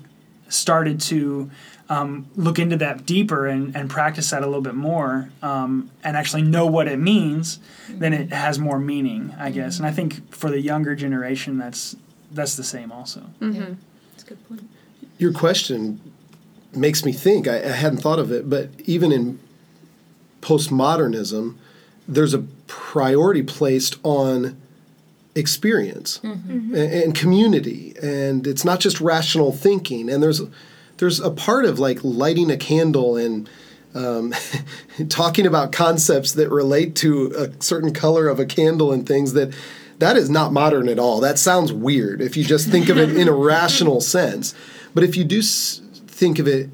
started 0.49 0.99
to 1.01 1.51
um, 1.89 2.27
look 2.35 2.57
into 2.57 2.77
that 2.77 3.05
deeper 3.05 3.45
and, 3.47 3.75
and 3.75 3.89
practice 3.89 4.31
that 4.31 4.41
a 4.41 4.45
little 4.45 4.61
bit 4.61 4.75
more 4.75 5.29
um, 5.41 5.91
and 6.03 6.17
actually 6.17 6.41
know 6.41 6.65
what 6.65 6.87
it 6.87 6.97
means, 6.97 7.59
mm-hmm. 7.87 7.99
then 7.99 8.13
it 8.13 8.33
has 8.33 8.57
more 8.57 8.79
meaning, 8.79 9.33
I 9.37 9.51
guess. 9.51 9.77
And 9.77 9.85
I 9.85 9.91
think 9.91 10.33
for 10.33 10.49
the 10.49 10.59
younger 10.59 10.95
generation, 10.95 11.57
that's 11.57 11.95
that's 12.35 12.55
the 12.55 12.63
same 12.63 12.91
also. 12.91 13.21
Mm-hmm. 13.39 13.53
Yeah. 13.53 13.65
That's 14.11 14.23
a 14.23 14.27
good 14.27 14.47
point. 14.47 14.69
Your 15.17 15.31
question 15.31 15.99
makes 16.73 17.05
me 17.05 17.13
think. 17.13 17.47
I, 17.47 17.63
I 17.63 17.69
hadn't 17.69 17.99
thought 17.99 18.19
of 18.19 18.31
it, 18.31 18.49
but 18.49 18.69
even 18.85 19.11
in 19.11 19.39
postmodernism, 20.41 21.55
there's 22.07 22.33
a 22.33 22.39
priority 22.67 23.41
placed 23.41 23.97
on 24.03 24.61
experience 25.35 26.19
mm-hmm. 26.23 26.73
and, 26.73 26.75
and, 26.75 27.15
community 27.15 27.93
and 28.01 28.47
it's 28.47 28.63
not 28.63 28.79
just 28.79 29.01
rational 29.01 29.51
thinking 29.51 30.09
and 30.09 30.23
there's 30.23 30.41
there's 30.97 31.19
a 31.19 31.29
part 31.29 31.65
of 31.65 31.77
like 31.77 31.99
lighting 32.03 32.49
a 32.49 32.55
candle 32.55 33.17
and 33.17 33.49
um, 33.93 34.33
talking 35.09 35.45
about 35.45 35.73
concepts 35.73 36.31
that 36.33 36.49
relate 36.49 36.95
to 36.95 37.33
a 37.37 37.61
certain 37.61 37.93
color 37.93 38.29
of 38.29 38.39
a 38.39 38.45
candle 38.45 38.93
and 38.93 39.05
things 39.05 39.33
that 39.33 39.53
that 39.99 40.17
is 40.17 40.29
not 40.29 40.51
modern 40.51 40.89
at 40.89 40.99
all. 40.99 41.19
That 41.21 41.39
sounds 41.39 41.71
weird 41.71 42.21
if 42.21 42.35
you 42.35 42.43
just 42.43 42.69
think 42.69 42.89
of 42.89 42.97
it 42.97 43.15
in 43.15 43.27
a 43.27 43.33
rational 43.35 44.01
sense. 44.01 44.53
But 44.93 45.03
if 45.03 45.15
you 45.15 45.23
do 45.23 45.39
s- 45.39 45.81
think 46.07 46.39
of 46.39 46.47
it, 46.47 46.69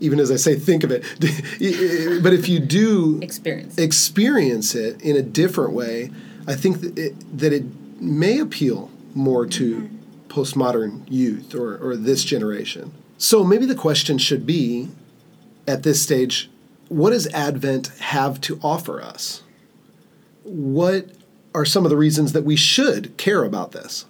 even 0.00 0.18
as 0.18 0.30
I 0.30 0.36
say 0.36 0.56
think 0.56 0.84
of 0.84 0.90
it, 0.90 1.02
but 2.22 2.32
if 2.32 2.48
you 2.48 2.58
do 2.58 3.20
experience 3.22 3.78
experience 3.78 4.74
it 4.74 5.00
in 5.00 5.16
a 5.16 5.22
different 5.22 5.72
way, 5.72 6.10
I 6.46 6.54
think 6.54 6.80
that 6.80 6.98
it, 6.98 7.38
that 7.38 7.52
it 7.52 7.64
may 8.00 8.38
appeal 8.38 8.90
more 9.14 9.46
to 9.46 9.76
mm-hmm. 9.76 9.96
postmodern 10.28 11.04
youth 11.10 11.54
or, 11.54 11.76
or 11.78 11.96
this 11.96 12.24
generation. 12.24 12.92
So 13.18 13.44
maybe 13.44 13.66
the 13.66 13.74
question 13.76 14.18
should 14.18 14.44
be 14.44 14.90
at 15.66 15.84
this 15.84 16.02
stage 16.02 16.50
what 16.88 17.10
does 17.10 17.26
Advent 17.28 17.88
have 18.00 18.38
to 18.42 18.60
offer 18.62 19.00
us? 19.00 19.42
What 20.42 21.06
are 21.54 21.64
some 21.64 21.84
of 21.84 21.90
the 21.90 21.96
reasons 21.96 22.32
that 22.32 22.44
we 22.44 22.56
should 22.56 23.16
care 23.16 23.44
about 23.44 23.72
this? 23.72 24.06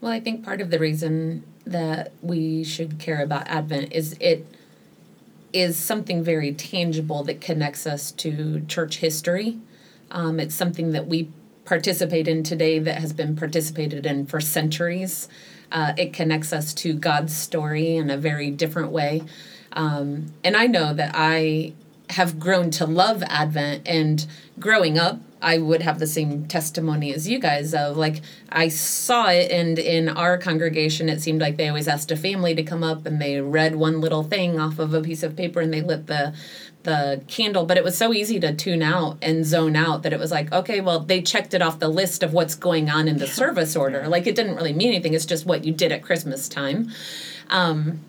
Well, 0.00 0.12
I 0.12 0.20
think 0.20 0.44
part 0.44 0.60
of 0.60 0.70
the 0.70 0.78
reason 0.78 1.44
that 1.66 2.12
we 2.20 2.62
should 2.64 2.98
care 2.98 3.22
about 3.22 3.46
Advent 3.48 3.92
is 3.92 4.16
it 4.20 4.46
is 5.52 5.76
something 5.76 6.22
very 6.22 6.52
tangible 6.52 7.22
that 7.24 7.40
connects 7.40 7.86
us 7.86 8.10
to 8.10 8.60
church 8.66 8.96
history. 8.96 9.58
Um, 10.10 10.40
it's 10.40 10.54
something 10.54 10.92
that 10.92 11.06
we 11.06 11.30
participate 11.64 12.28
in 12.28 12.42
today 12.42 12.78
that 12.80 12.98
has 12.98 13.12
been 13.12 13.36
participated 13.36 14.04
in 14.04 14.26
for 14.26 14.40
centuries. 14.40 15.28
Uh, 15.70 15.92
it 15.96 16.12
connects 16.12 16.52
us 16.52 16.74
to 16.74 16.92
God's 16.92 17.34
story 17.34 17.96
in 17.96 18.10
a 18.10 18.16
very 18.16 18.50
different 18.50 18.90
way. 18.90 19.22
Um, 19.72 20.26
and 20.42 20.56
I 20.56 20.66
know 20.66 20.92
that 20.92 21.12
I 21.14 21.72
have 22.10 22.38
grown 22.38 22.70
to 22.72 22.86
love 22.86 23.22
Advent 23.24 23.86
and 23.86 24.26
growing 24.58 24.98
up 24.98 25.20
I 25.44 25.58
would 25.58 25.82
have 25.82 25.98
the 25.98 26.06
same 26.06 26.46
testimony 26.46 27.12
as 27.12 27.28
you 27.28 27.38
guys 27.38 27.74
of 27.74 27.96
like 27.96 28.22
I 28.50 28.68
saw 28.68 29.28
it 29.28 29.50
and 29.50 29.78
in 29.78 30.08
our 30.08 30.38
congregation 30.38 31.08
it 31.08 31.20
seemed 31.20 31.40
like 31.40 31.56
they 31.56 31.68
always 31.68 31.86
asked 31.86 32.10
a 32.10 32.16
family 32.16 32.54
to 32.54 32.62
come 32.62 32.82
up 32.82 33.04
and 33.04 33.20
they 33.20 33.40
read 33.40 33.76
one 33.76 34.00
little 34.00 34.22
thing 34.22 34.58
off 34.58 34.78
of 34.78 34.94
a 34.94 35.02
piece 35.02 35.22
of 35.22 35.36
paper 35.36 35.60
and 35.60 35.72
they 35.72 35.82
lit 35.82 36.06
the 36.06 36.34
the 36.84 37.22
candle. 37.28 37.64
But 37.64 37.78
it 37.78 37.84
was 37.84 37.96
so 37.96 38.12
easy 38.12 38.38
to 38.40 38.54
tune 38.54 38.82
out 38.82 39.16
and 39.22 39.44
zone 39.44 39.74
out 39.76 40.02
that 40.02 40.12
it 40.12 40.18
was 40.18 40.30
like 40.30 40.52
okay 40.52 40.80
well 40.80 41.00
they 41.00 41.20
checked 41.20 41.52
it 41.52 41.62
off 41.62 41.78
the 41.78 41.88
list 41.88 42.22
of 42.22 42.32
what's 42.32 42.54
going 42.54 42.88
on 42.88 43.06
in 43.06 43.18
the 43.18 43.26
service 43.26 43.76
order. 43.76 44.08
Like 44.08 44.26
it 44.26 44.34
didn't 44.34 44.56
really 44.56 44.72
mean 44.72 44.88
anything. 44.88 45.14
It's 45.14 45.26
just 45.26 45.44
what 45.44 45.64
you 45.64 45.72
did 45.72 45.92
at 45.92 46.02
christmas 46.02 46.48
time. 46.48 46.90
Um, 47.50 48.00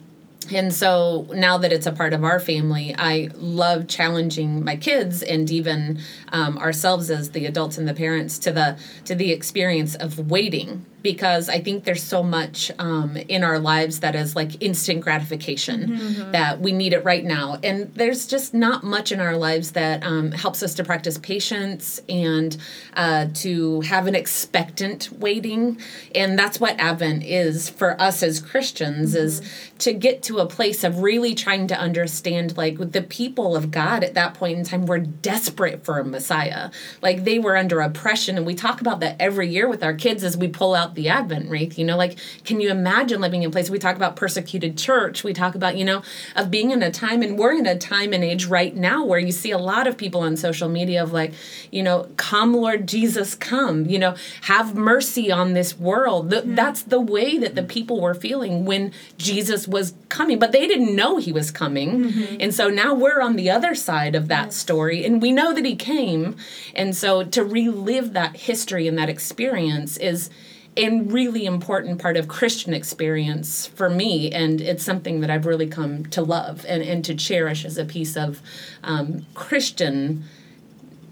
and 0.54 0.74
so 0.74 1.28
now 1.34 1.58
that 1.58 1.72
it's 1.72 1.86
a 1.86 1.92
part 1.92 2.14
of 2.14 2.24
our 2.24 2.40
family, 2.40 2.96
I 2.98 3.30
love 3.36 3.88
challenging 3.88 4.64
my 4.64 4.76
kids 4.76 5.24
and 5.24 5.50
even 5.50 6.00
um, 6.32 6.58
ourselves 6.58 7.10
as 7.10 7.32
the 7.32 7.46
adults 7.46 7.78
and 7.78 7.88
the 7.88 7.94
parents 7.94 8.38
to 8.40 8.52
the 8.52 8.78
to 9.06 9.16
the 9.16 9.32
experience 9.32 9.96
of 9.96 10.30
waiting 10.30 10.86
because 11.06 11.50
I 11.50 11.62
think 11.62 11.84
there's 11.84 12.02
so 12.02 12.24
much 12.24 12.72
um, 12.80 13.16
in 13.16 13.44
our 13.44 13.60
lives 13.60 14.00
that 14.00 14.16
is 14.16 14.36
like 14.36 14.60
instant 14.60 15.02
gratification 15.02 15.88
mm-hmm. 15.88 16.32
that 16.32 16.60
we 16.60 16.72
need 16.72 16.94
it 16.94 17.06
right 17.06 17.24
now. 17.24 17.60
And 17.64 17.94
there's 17.94 18.26
just 18.26 18.56
not 18.56 18.84
much 18.84 19.12
in 19.12 19.20
our 19.20 19.38
lives 19.38 19.74
that 19.74 20.04
um, 20.04 20.32
helps 20.32 20.64
us 20.64 20.74
to 20.74 20.84
practice 20.84 21.20
patience 21.20 22.02
and 22.10 22.58
uh, 22.96 23.28
to 23.36 23.82
have 23.82 24.08
an 24.08 24.16
expectant 24.16 25.12
waiting. 25.12 25.80
And 26.16 26.40
that's 26.40 26.60
what 26.60 26.80
Advent 26.80 27.24
is 27.24 27.70
for 27.70 28.02
us 28.02 28.24
as 28.24 28.40
Christians 28.40 29.14
mm-hmm. 29.14 29.26
is 29.26 29.44
to 29.78 29.94
get 29.94 30.24
to 30.24 30.40
a 30.40 30.48
place 30.48 30.84
of 30.84 31.04
really 31.04 31.36
trying 31.36 31.68
to 31.68 31.78
understand 31.78 32.58
like 32.58 32.80
the 32.94 33.04
people 33.04 33.56
of 33.56 33.70
God 33.70 34.04
at 34.04 34.16
that 34.16 34.34
point 34.34 34.58
in 34.58 34.66
time 34.66 34.88
were 34.88 34.98
desperate 34.98 35.86
for 35.86 36.00
a 36.00 36.04
Messiah. 36.04 36.72
Like 37.04 37.26
they 37.26 37.38
were 37.38 37.56
under 37.56 37.80
oppression. 37.80 38.38
And 38.38 38.46
we 38.48 38.56
talk 38.56 38.82
about 38.82 39.02
that 39.02 39.18
every 39.20 39.50
year 39.50 39.70
with 39.70 39.84
our 39.84 39.94
kids 39.94 40.24
as 40.24 40.36
we 40.36 40.48
pull 40.48 40.74
out 40.74 40.95
about 40.96 41.04
the 41.04 41.10
Advent 41.10 41.50
wreath. 41.50 41.78
You 41.78 41.86
know, 41.86 41.98
like, 41.98 42.18
can 42.44 42.60
you 42.60 42.70
imagine 42.70 43.22
living 43.22 43.44
in 43.44 43.50
a 43.50 43.52
place? 43.52 43.70
We 43.70 43.80
talk 43.80 43.96
about 43.96 44.16
persecuted 44.16 44.78
church. 44.78 45.24
We 45.24 45.34
talk 45.34 45.56
about, 45.56 45.78
you 45.78 45.86
know, 45.86 46.02
of 46.36 46.50
being 46.50 46.72
in 46.72 46.82
a 46.82 46.92
time, 46.92 47.22
and 47.22 47.38
we're 47.38 47.54
in 47.54 47.66
a 47.66 47.78
time 47.78 48.14
and 48.14 48.24
age 48.24 48.46
right 48.46 48.76
now 48.76 49.06
where 49.06 49.20
you 49.20 49.32
see 49.32 49.52
a 49.52 49.58
lot 49.58 49.88
of 49.88 49.98
people 49.98 50.22
on 50.22 50.38
social 50.38 50.70
media 50.70 51.04
of 51.04 51.12
like, 51.12 51.34
you 51.72 51.84
know, 51.84 52.08
come, 52.18 52.54
Lord 52.54 52.88
Jesus, 52.88 53.36
come, 53.36 53.86
you 53.86 54.00
know, 54.00 54.16
have 54.42 54.76
mercy 54.76 55.32
on 55.32 55.54
this 55.54 55.78
world. 55.78 56.32
Th- 56.32 56.44
mm-hmm. 56.44 56.56
That's 56.56 56.84
the 56.84 57.02
way 57.02 57.38
that 57.38 57.56
the 57.56 57.64
people 57.64 58.02
were 58.02 58.14
feeling 58.14 58.66
when 58.66 58.92
Jesus 59.18 59.68
was 59.68 59.94
coming, 60.10 60.40
but 60.40 60.52
they 60.52 60.68
didn't 60.68 60.96
know 60.96 61.18
he 61.18 61.32
was 61.32 61.52
coming. 61.52 62.06
Mm-hmm. 62.06 62.38
And 62.40 62.54
so 62.54 62.70
now 62.70 62.94
we're 62.94 63.22
on 63.22 63.36
the 63.36 63.50
other 63.50 63.76
side 63.76 64.16
of 64.16 64.28
that 64.30 64.54
story, 64.54 65.06
and 65.06 65.22
we 65.22 65.32
know 65.32 65.54
that 65.54 65.66
he 65.66 65.76
came. 65.76 66.38
And 66.74 66.96
so 66.96 67.24
to 67.24 67.44
relive 67.44 68.14
that 68.14 68.38
history 68.38 68.88
and 68.88 68.98
that 68.98 69.10
experience 69.10 69.98
is 69.98 70.30
a 70.78 71.00
really 71.02 71.46
important 71.46 72.02
part 72.02 72.18
of 72.18 72.28
Christian 72.28 72.74
experience 72.74 73.68
for 73.68 73.90
me, 73.90 74.32
and 74.32 74.60
it's 74.60 74.84
something 74.84 75.22
that 75.22 75.30
I've 75.30 75.46
really 75.46 75.68
come 75.68 76.06
to 76.08 76.22
love 76.22 76.66
and, 76.68 76.84
and 76.84 77.04
to 77.06 77.16
cherish 77.16 77.64
as 77.64 77.78
a 77.78 77.86
piece 77.86 78.18
of 78.18 78.42
um, 78.84 79.26
Christian 79.34 80.26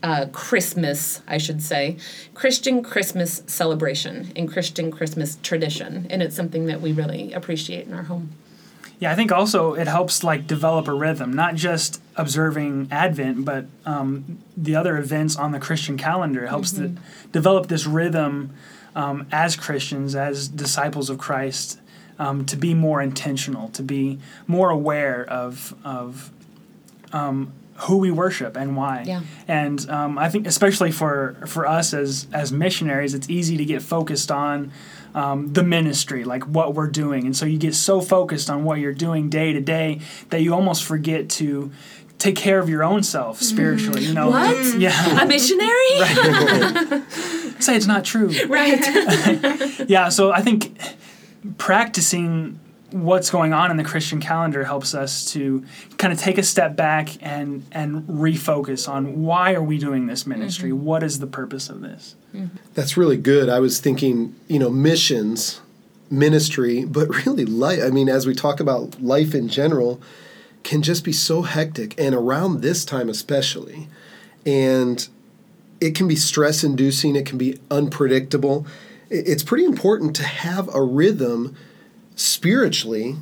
uh, 0.02 0.26
Christmas, 0.34 1.22
I 1.28 1.38
should 1.38 1.62
say, 1.62 1.98
Christian 2.34 2.84
Christmas 2.84 3.42
celebration 3.48 4.34
and 4.36 4.52
Christian 4.52 4.92
Christmas 4.92 5.38
tradition, 5.42 6.08
and 6.10 6.22
it's 6.22 6.36
something 6.36 6.66
that 6.66 6.82
we 6.82 6.92
really 6.92 7.32
appreciate 7.32 7.88
in 7.88 7.94
our 7.94 8.04
home. 8.04 8.32
Yeah, 9.00 9.12
I 9.12 9.16
think 9.16 9.32
also 9.32 9.74
it 9.74 9.88
helps 9.88 10.24
like 10.24 10.46
develop 10.46 10.88
a 10.88 10.94
rhythm, 10.94 11.34
not 11.34 11.56
just 11.56 12.02
observing 12.16 12.90
Advent, 12.92 13.44
but 13.44 13.66
um, 13.86 14.40
the 14.56 14.76
other 14.76 14.98
events 14.98 15.36
on 15.36 15.52
the 15.52 15.60
Christian 15.60 15.98
calendar. 15.98 16.46
It 16.46 16.50
helps 16.50 16.72
to 16.74 16.96
develop 17.32 17.68
this 17.68 17.86
rhythm 17.86 18.54
um, 18.96 19.28
as 19.32 19.56
Christians, 19.56 20.16
as 20.16 20.48
disciples 20.48 21.10
of 21.10 21.18
Christ, 21.18 21.80
um, 22.20 22.46
to 22.46 22.56
be 22.56 22.74
more 22.74 23.02
intentional, 23.02 23.70
to 23.70 23.84
be 23.84 24.20
more 24.48 24.70
aware 24.70 25.24
of 25.26 25.74
of 25.84 26.32
um, 27.12 27.54
who 27.76 27.98
we 27.98 28.12
worship 28.12 28.56
and 28.56 28.78
why. 28.78 29.04
Yeah. 29.06 29.22
And 29.48 29.90
um, 29.90 30.18
I 30.18 30.30
think 30.30 30.48
especially 30.48 30.92
for 30.92 31.36
for 31.48 31.66
us 31.68 31.94
as 31.94 32.28
as 32.34 32.52
missionaries, 32.52 33.14
it's 33.14 33.30
easy 33.30 33.58
to 33.58 33.66
get 33.66 33.82
focused 33.82 34.32
on 34.32 34.72
um, 35.16 35.54
the 35.54 35.64
ministry, 35.64 36.24
like 36.24 36.44
what 36.44 36.74
we're 36.74 36.88
doing, 36.88 37.26
and 37.26 37.36
so 37.36 37.46
you 37.46 37.58
get 37.58 37.76
so 37.76 38.02
focused 38.02 38.50
on 38.50 38.64
what 38.64 38.80
you're 38.80 38.94
doing 38.94 39.30
day 39.30 39.54
to 39.54 39.62
day 39.62 40.02
that 40.30 40.42
you 40.42 40.54
almost 40.54 40.84
forget 40.84 41.30
to 41.30 41.72
take 42.18 42.36
care 42.36 42.60
of 42.60 42.70
your 42.70 42.84
own 42.84 43.04
self 43.04 43.42
spiritually. 43.42 44.04
You 44.04 44.14
know, 44.14 44.30
What? 44.30 44.80
Yeah. 44.80 45.22
A 45.22 45.26
missionary? 45.26 47.04
Say 47.64 47.76
it's 47.76 47.88
not 47.88 48.04
true. 48.04 48.32
right. 48.48 48.82
Yeah. 49.90 50.10
So 50.10 50.32
I 50.32 50.42
think 50.42 50.78
practicing 51.58 52.60
what's 52.92 53.32
going 53.32 53.54
on 53.54 53.72
in 53.72 53.78
the 53.78 53.84
Christian 53.84 54.22
calendar 54.22 54.64
helps 54.64 54.94
us 54.94 55.32
to 55.34 55.66
kind 55.98 56.14
of 56.14 56.20
take 56.20 56.38
a 56.38 56.44
step 56.44 56.76
back 56.76 57.10
and 57.22 57.66
and 57.72 58.04
refocus 58.04 58.88
on 58.88 59.24
why 59.24 59.54
are 59.54 59.64
we 59.64 59.78
doing 59.78 60.06
this 60.06 60.28
ministry? 60.28 60.70
Mm-hmm. 60.70 60.86
What 60.86 61.04
is 61.04 61.20
the 61.20 61.28
purpose 61.28 61.70
of 61.70 61.82
this? 61.82 62.16
Mm. 62.34 62.50
That's 62.76 62.96
really 62.96 63.18
good. 63.18 63.50
I 63.50 63.60
was 63.60 63.80
thinking, 63.80 64.36
you 64.48 64.60
know, 64.60 64.70
missions, 64.70 65.60
ministry, 66.10 66.86
but 66.86 67.26
really 67.26 67.46
life. 67.46 67.82
I 67.84 67.90
mean, 67.90 68.10
as 68.10 68.28
we 68.28 68.36
talk 68.36 68.60
about 68.60 69.02
life 69.02 69.34
in 69.34 69.48
general, 69.48 70.00
can 70.64 70.82
just 70.82 71.04
be 71.04 71.12
so 71.12 71.42
hectic, 71.42 72.00
and 72.00 72.16
around 72.16 72.62
this 72.62 72.86
time 72.86 73.10
especially, 73.10 73.88
and 74.46 75.08
it 75.84 75.96
can 75.96 76.08
be 76.08 76.16
stress 76.16 76.64
inducing. 76.64 77.16
It 77.16 77.26
can 77.26 77.38
be 77.38 77.60
unpredictable. 77.70 78.66
It's 79.10 79.44
pretty 79.44 79.66
important 79.66 80.16
to 80.16 80.24
have 80.24 80.74
a 80.74 80.82
rhythm 80.82 81.56
spiritually, 82.16 83.18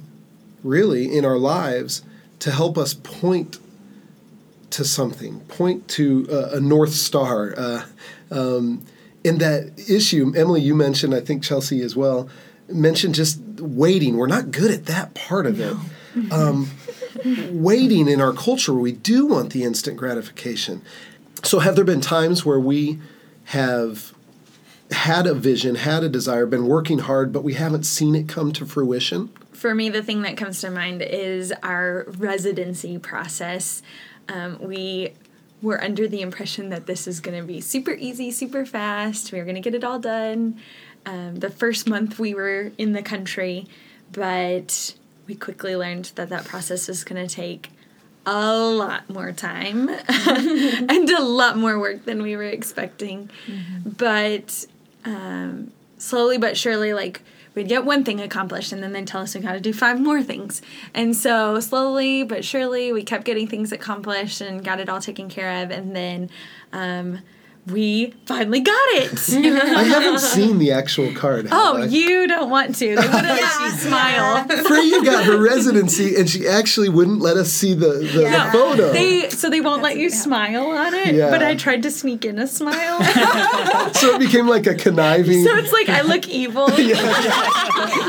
really, 0.63 1.15
in 1.15 1.25
our 1.25 1.37
lives 1.37 2.03
to 2.39 2.51
help 2.51 2.77
us 2.77 2.93
point 2.93 3.59
to 4.71 4.85
something, 4.85 5.39
point 5.41 5.87
to 5.89 6.27
a, 6.31 6.57
a 6.57 6.59
north 6.59 6.93
star. 6.93 7.53
Uh, 7.57 7.85
um, 8.29 8.85
in 9.23 9.39
that 9.39 9.73
issue, 9.89 10.33
Emily, 10.35 10.61
you 10.61 10.75
mentioned, 10.75 11.13
I 11.13 11.19
think 11.19 11.43
Chelsea 11.43 11.81
as 11.81 11.95
well, 11.95 12.29
mentioned 12.69 13.15
just 13.15 13.39
waiting. 13.59 14.17
We're 14.17 14.27
not 14.27 14.51
good 14.51 14.71
at 14.71 14.85
that 14.85 15.13
part 15.13 15.45
of 15.45 15.59
it. 15.59 15.75
Um, 16.31 16.69
waiting 17.51 18.07
in 18.07 18.21
our 18.21 18.33
culture, 18.33 18.73
we 18.73 18.91
do 18.91 19.25
want 19.25 19.51
the 19.51 19.63
instant 19.63 19.97
gratification. 19.97 20.81
So, 21.43 21.59
have 21.59 21.75
there 21.75 21.85
been 21.85 22.01
times 22.01 22.45
where 22.45 22.59
we 22.59 22.99
have 23.45 24.13
had 24.91 25.25
a 25.25 25.33
vision, 25.33 25.75
had 25.75 26.03
a 26.03 26.09
desire, 26.09 26.45
been 26.45 26.67
working 26.67 26.99
hard, 26.99 27.31
but 27.31 27.43
we 27.43 27.53
haven't 27.53 27.83
seen 27.83 28.15
it 28.15 28.27
come 28.27 28.51
to 28.53 28.65
fruition? 28.65 29.29
for 29.61 29.75
me, 29.75 29.89
the 29.89 30.01
thing 30.01 30.23
that 30.23 30.35
comes 30.37 30.59
to 30.61 30.71
mind 30.71 31.03
is 31.03 31.53
our 31.61 32.07
residency 32.17 32.97
process. 32.97 33.83
Um, 34.27 34.57
we 34.59 35.13
were 35.61 35.81
under 35.83 36.07
the 36.07 36.21
impression 36.21 36.69
that 36.69 36.87
this 36.87 37.07
is 37.07 37.19
going 37.19 37.39
to 37.39 37.45
be 37.45 37.61
super 37.61 37.91
easy, 37.91 38.31
super 38.31 38.65
fast. 38.65 39.31
We 39.31 39.37
were 39.37 39.45
going 39.45 39.55
to 39.55 39.61
get 39.61 39.75
it 39.75 39.83
all 39.83 39.99
done. 39.99 40.59
Um, 41.05 41.35
the 41.35 41.51
first 41.51 41.87
month 41.87 42.17
we 42.17 42.33
were 42.33 42.71
in 42.79 42.93
the 42.93 43.03
country, 43.03 43.67
but 44.11 44.95
we 45.27 45.35
quickly 45.35 45.75
learned 45.75 46.05
that 46.15 46.29
that 46.29 46.45
process 46.45 46.87
was 46.87 47.03
going 47.03 47.27
to 47.27 47.31
take 47.31 47.69
a 48.25 48.55
lot 48.55 49.09
more 49.09 49.31
time 49.31 49.89
and 50.09 51.09
a 51.09 51.21
lot 51.21 51.57
more 51.57 51.79
work 51.79 52.05
than 52.05 52.21
we 52.21 52.35
were 52.35 52.43
expecting. 52.43 53.29
But 53.85 54.65
um, 55.05 55.71
slowly 55.97 56.37
but 56.37 56.57
surely, 56.57 56.93
like 56.93 57.21
we'd 57.55 57.67
get 57.67 57.85
one 57.85 58.03
thing 58.03 58.21
accomplished, 58.21 58.71
and 58.71 58.81
then 58.83 58.93
they'd 58.93 59.07
tell 59.07 59.21
us 59.21 59.35
we 59.35 59.41
got 59.41 59.53
to 59.53 59.59
do 59.59 59.73
five 59.73 59.99
more 59.99 60.21
things. 60.21 60.61
And 60.93 61.15
so 61.15 61.59
slowly 61.59 62.23
but 62.23 62.45
surely, 62.45 62.91
we 62.91 63.03
kept 63.03 63.25
getting 63.25 63.47
things 63.47 63.71
accomplished 63.71 64.41
and 64.41 64.63
got 64.63 64.79
it 64.79 64.89
all 64.89 65.01
taken 65.01 65.29
care 65.29 65.63
of. 65.63 65.71
And 65.71 65.95
then 65.95 66.29
um, 66.71 67.19
we 67.67 68.13
finally 68.25 68.59
got 68.61 68.89
it. 68.93 69.11
I 69.77 69.83
haven't 69.83 70.19
seen 70.19 70.57
the 70.57 70.71
actual 70.71 71.13
card. 71.13 71.47
oh, 71.51 71.77
I? 71.77 71.85
you 71.85 72.27
don't 72.27 72.49
want 72.49 72.75
to. 72.75 72.87
They 72.87 72.95
wouldn't 72.95 73.13
let 73.13 73.61
you 73.61 73.71
smile. 73.77 74.47
Freya 74.65 75.03
got 75.03 75.25
her 75.25 75.37
residency, 75.37 76.15
and 76.15 76.29
she 76.29 76.47
actually 76.47 76.89
wouldn't 76.89 77.19
let 77.19 77.37
us 77.37 77.51
see 77.51 77.73
the, 77.73 77.87
the, 77.87 78.23
the 78.23 78.49
photo. 78.51 78.91
They 78.91 79.29
so 79.29 79.49
they 79.49 79.61
won't 79.61 79.83
let 79.83 79.97
you 79.97 80.09
smile 80.09 80.71
on 80.71 80.93
it. 80.93 81.13
Yeah. 81.13 81.29
But 81.29 81.43
I 81.43 81.55
tried 81.55 81.83
to 81.83 81.91
sneak 81.91 82.25
in 82.25 82.39
a 82.39 82.47
smile. 82.47 83.03
so 83.93 84.15
it 84.15 84.19
became 84.19 84.47
like 84.47 84.65
a 84.65 84.73
conniving. 84.75 85.43
So 85.43 85.55
it's 85.55 85.71
like 85.71 85.89
I 85.89 86.01
look 86.01 86.27
evil. 86.27 86.69
Yeah. 86.81 86.95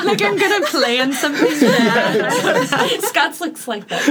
like 0.04 0.22
I'm 0.22 0.38
gonna 0.38 0.66
plan 0.66 1.12
something 1.12 1.60
bad. 1.60 3.00
Scott's 3.02 3.40
looks 3.40 3.68
like 3.68 3.86
that. 3.88 4.06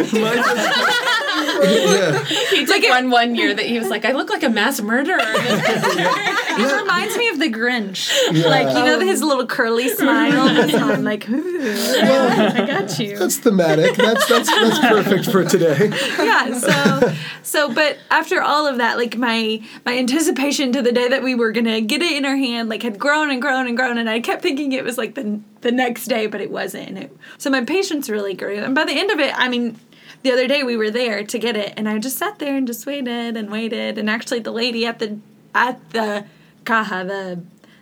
yeah. 1.64 2.24
He 2.56 2.66
took 2.66 2.84
one 2.90 3.10
one 3.10 3.36
year 3.36 3.54
that 3.54 3.66
he 3.66 3.80
was 3.80 3.90
like, 3.90 4.06
I 4.06 4.12
look 4.12 4.30
like 4.30 4.44
a 4.44 4.50
mass 4.50 4.80
murderer. 4.82 5.18
It 6.54 6.82
reminds 6.82 7.18
me 7.18 7.30
of 7.30 7.40
the 7.40 7.50
Grinch. 7.50 8.12
Like 8.46 8.68
you 8.76 8.84
know 8.84 9.00
his 9.00 9.24
little 9.24 9.48
curly 9.48 9.88
smile. 9.88 10.50
I'm 10.76 11.04
like, 11.04 11.28
ooh, 11.30 11.60
I 11.64 12.66
got 12.68 13.00
you. 13.00 13.18
That's 13.18 13.38
thematic. 13.38 13.96
That's 13.96 14.28
that's 14.28 14.50
that's 14.50 14.80
perfect 14.80 15.32
for 15.32 15.46
today. 15.46 15.90
yeah 16.18 16.54
so 16.54 17.14
so 17.42 17.74
but 17.74 17.98
after 18.10 18.42
all 18.42 18.68
of 18.68 18.78
that 18.78 18.98
like 18.98 19.18
my 19.18 19.62
my 19.86 19.98
anticipation 19.98 20.72
to 20.74 20.82
the 20.82 20.92
day 20.92 21.08
that 21.08 21.24
we 21.24 21.36
were 21.36 21.52
gonna 21.52 21.82
get 21.82 22.02
it 22.02 22.12
in 22.18 22.26
our 22.26 22.36
hand 22.36 22.70
like 22.70 22.84
had 22.84 23.00
grown 23.00 23.32
and 23.32 23.42
grown 23.42 23.68
and 23.68 23.78
grown 23.78 23.98
and 23.98 24.10
i 24.10 24.20
kept 24.20 24.42
thinking 24.42 24.72
it 24.74 24.84
was 24.84 24.98
like 24.98 25.16
the 25.16 25.40
the 25.62 25.72
next 25.72 26.06
day 26.08 26.28
but 26.28 26.42
it 26.42 26.52
wasn't 26.52 26.98
it, 26.98 27.16
so 27.38 27.50
my 27.50 27.64
patience 27.64 28.10
really 28.10 28.34
grew 28.34 28.56
and 28.58 28.76
by 28.76 28.84
the 28.84 28.94
end 28.94 29.12
of 29.12 29.20
it 29.20 29.34
i 29.38 29.48
mean 29.48 29.80
the 30.24 30.32
other 30.32 30.48
day 30.48 30.64
we 30.64 30.76
were 30.78 30.92
there 30.92 31.24
to 31.24 31.40
get 31.40 31.56
it 31.56 31.74
and 31.78 31.88
i 31.90 31.98
just 31.98 32.18
sat 32.18 32.40
there 32.40 32.56
and 32.56 32.68
just 32.68 32.86
waited 32.86 33.36
and 33.38 33.52
waited 33.52 33.98
and 33.98 34.10
actually 34.10 34.40
the 34.40 34.52
lady 34.52 34.86
at 34.86 35.00
the 35.00 35.18
at 35.56 35.78
the 35.92 36.26
caja 36.66 37.04
the 37.06 37.42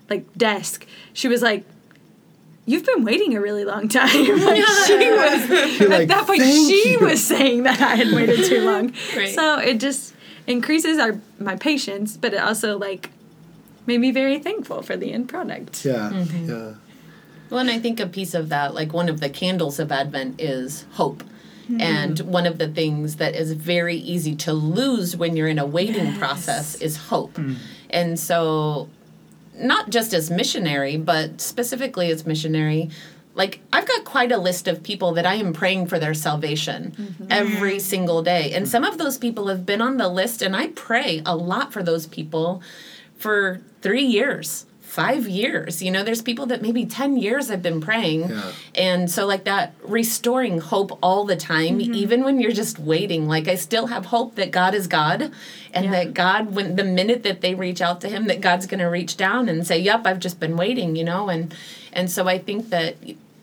like 0.10 0.26
desk 0.38 0.86
she 1.14 1.28
was 1.28 1.42
like 1.42 1.64
You've 2.66 2.86
been 2.86 3.04
waiting 3.04 3.36
a 3.36 3.42
really 3.42 3.66
long 3.66 3.88
time. 3.88 4.06
like 4.46 4.64
she 4.86 4.94
was 4.94 5.50
You're 5.80 5.92
at 5.92 6.00
like, 6.02 6.08
that 6.10 6.28
point 6.28 6.44
she 6.44 6.92
you." 6.92 7.00
was 7.00 7.24
saying 7.24 7.64
that 7.64 7.82
I 7.82 7.96
had 7.96 8.12
waited 8.14 8.46
too 8.46 8.62
long. 8.64 8.94
Right. 9.16 9.34
So 9.34 9.58
it 9.58 9.80
just 9.80 10.14
increases 10.46 11.00
our 11.00 11.20
my 11.40 11.56
patience, 11.56 12.16
but 12.16 12.32
it 12.36 12.40
also 12.40 12.78
like 12.78 13.10
made 13.88 14.00
me 14.00 14.12
very 14.12 14.38
thankful 14.38 14.84
for 14.84 14.96
the 14.96 15.12
end 15.14 15.30
product. 15.30 15.84
Yeah, 15.84 16.12
Mm-hmm. 16.14 16.48
yeah. 16.50 16.74
Well, 17.50 17.60
and 17.60 17.72
I 17.72 17.80
think 17.80 18.00
a 18.00 18.06
piece 18.06 18.36
of 18.36 18.50
that, 18.50 18.76
like 18.76 18.94
one 18.94 19.10
of 19.10 19.20
the 19.20 19.30
candles 19.32 19.80
of 19.80 19.92
Advent, 19.92 20.40
is 20.40 20.86
hope. 20.92 21.24
And 21.78 22.18
mm-hmm. 22.18 22.32
one 22.32 22.46
of 22.46 22.58
the 22.58 22.68
things 22.68 23.18
that 23.18 23.36
is 23.36 23.52
very 23.54 23.98
easy 23.98 24.36
to 24.38 24.54
lose 24.54 25.16
when 25.16 25.36
you're 25.36 25.48
in 25.48 25.60
a 25.60 25.66
waiting 25.66 26.16
process 26.18 26.76
is 26.76 26.98
hope. 26.98 27.36
Hmm. 27.36 27.56
And 27.90 28.20
so, 28.20 28.90
not 29.56 29.90
just 29.90 30.14
as 30.14 30.32
missionary, 30.32 30.98
but 30.98 31.42
specifically 31.42 32.10
as 32.12 32.26
missionary, 32.26 32.90
like 33.36 33.60
I've 33.72 33.88
got 33.88 34.06
quite 34.06 34.32
a 34.32 34.38
list 34.38 34.68
of 34.68 34.84
people 34.84 35.14
that 35.14 35.26
I 35.26 35.36
am 35.36 35.54
praying 35.54 35.88
for 35.88 36.00
their 36.00 36.14
salvation 36.14 36.96
mm-hmm. 36.98 37.26
every 37.30 37.80
single 37.80 38.24
day. 38.24 38.54
And 38.54 38.66
hmm. 38.66 38.70
some 38.70 38.84
of 38.84 38.98
those 38.98 39.18
people 39.18 39.48
have 39.48 39.66
been 39.66 39.82
on 39.82 39.98
the 39.98 40.10
list, 40.10 40.42
and 40.42 40.56
I 40.56 40.68
pray 40.68 41.22
a 41.26 41.36
lot 41.36 41.74
for 41.74 41.84
those 41.84 42.08
people 42.08 42.62
for 43.18 43.62
three 43.82 44.06
years 44.06 44.66
five 45.00 45.30
years. 45.30 45.82
You 45.82 45.92
know, 45.92 46.04
there's 46.04 46.22
people 46.22 46.46
that 46.48 46.62
maybe 46.62 46.86
10 46.86 47.16
years 47.16 47.48
have 47.48 47.62
been 47.62 47.80
praying. 47.80 48.30
Yeah. 48.30 48.52
And 48.76 49.10
so, 49.10 49.26
like 49.26 49.46
that, 49.46 49.74
restoring 49.82 50.60
hope 50.60 51.00
all 51.02 51.24
the 51.24 51.38
time, 51.38 51.80
mm-hmm. 51.80 51.94
even 51.94 52.26
when 52.26 52.42
you're 52.42 52.52
just 52.52 52.80
waiting. 52.80 53.26
Like, 53.26 53.48
I 53.48 53.56
still 53.56 53.88
have 53.88 54.08
hope 54.08 54.36
that 54.36 54.52
God 54.52 54.74
is 54.76 54.88
God 54.88 55.32
and 55.74 55.94
that 55.94 56.14
God, 56.14 56.54
when 56.54 56.76
the 56.76 56.84
minute 56.84 57.24
that 57.24 57.40
they 57.40 57.56
reach 57.56 57.82
out 57.82 58.02
to 58.02 58.10
Him, 58.10 58.28
that 58.28 58.42
God's 58.42 58.68
going 58.68 58.80
to 58.82 58.88
reach 58.88 59.16
down 59.16 59.48
and 59.48 59.66
say, 59.66 59.80
Yep, 59.80 60.06
I've 60.06 60.20
just 60.20 60.40
been 60.40 60.58
waiting, 60.58 60.98
you 60.98 61.06
know? 61.06 61.30
And, 61.30 61.56
and 61.94 62.12
so 62.12 62.28
I 62.28 62.38
think 62.38 62.70
that 62.70 62.98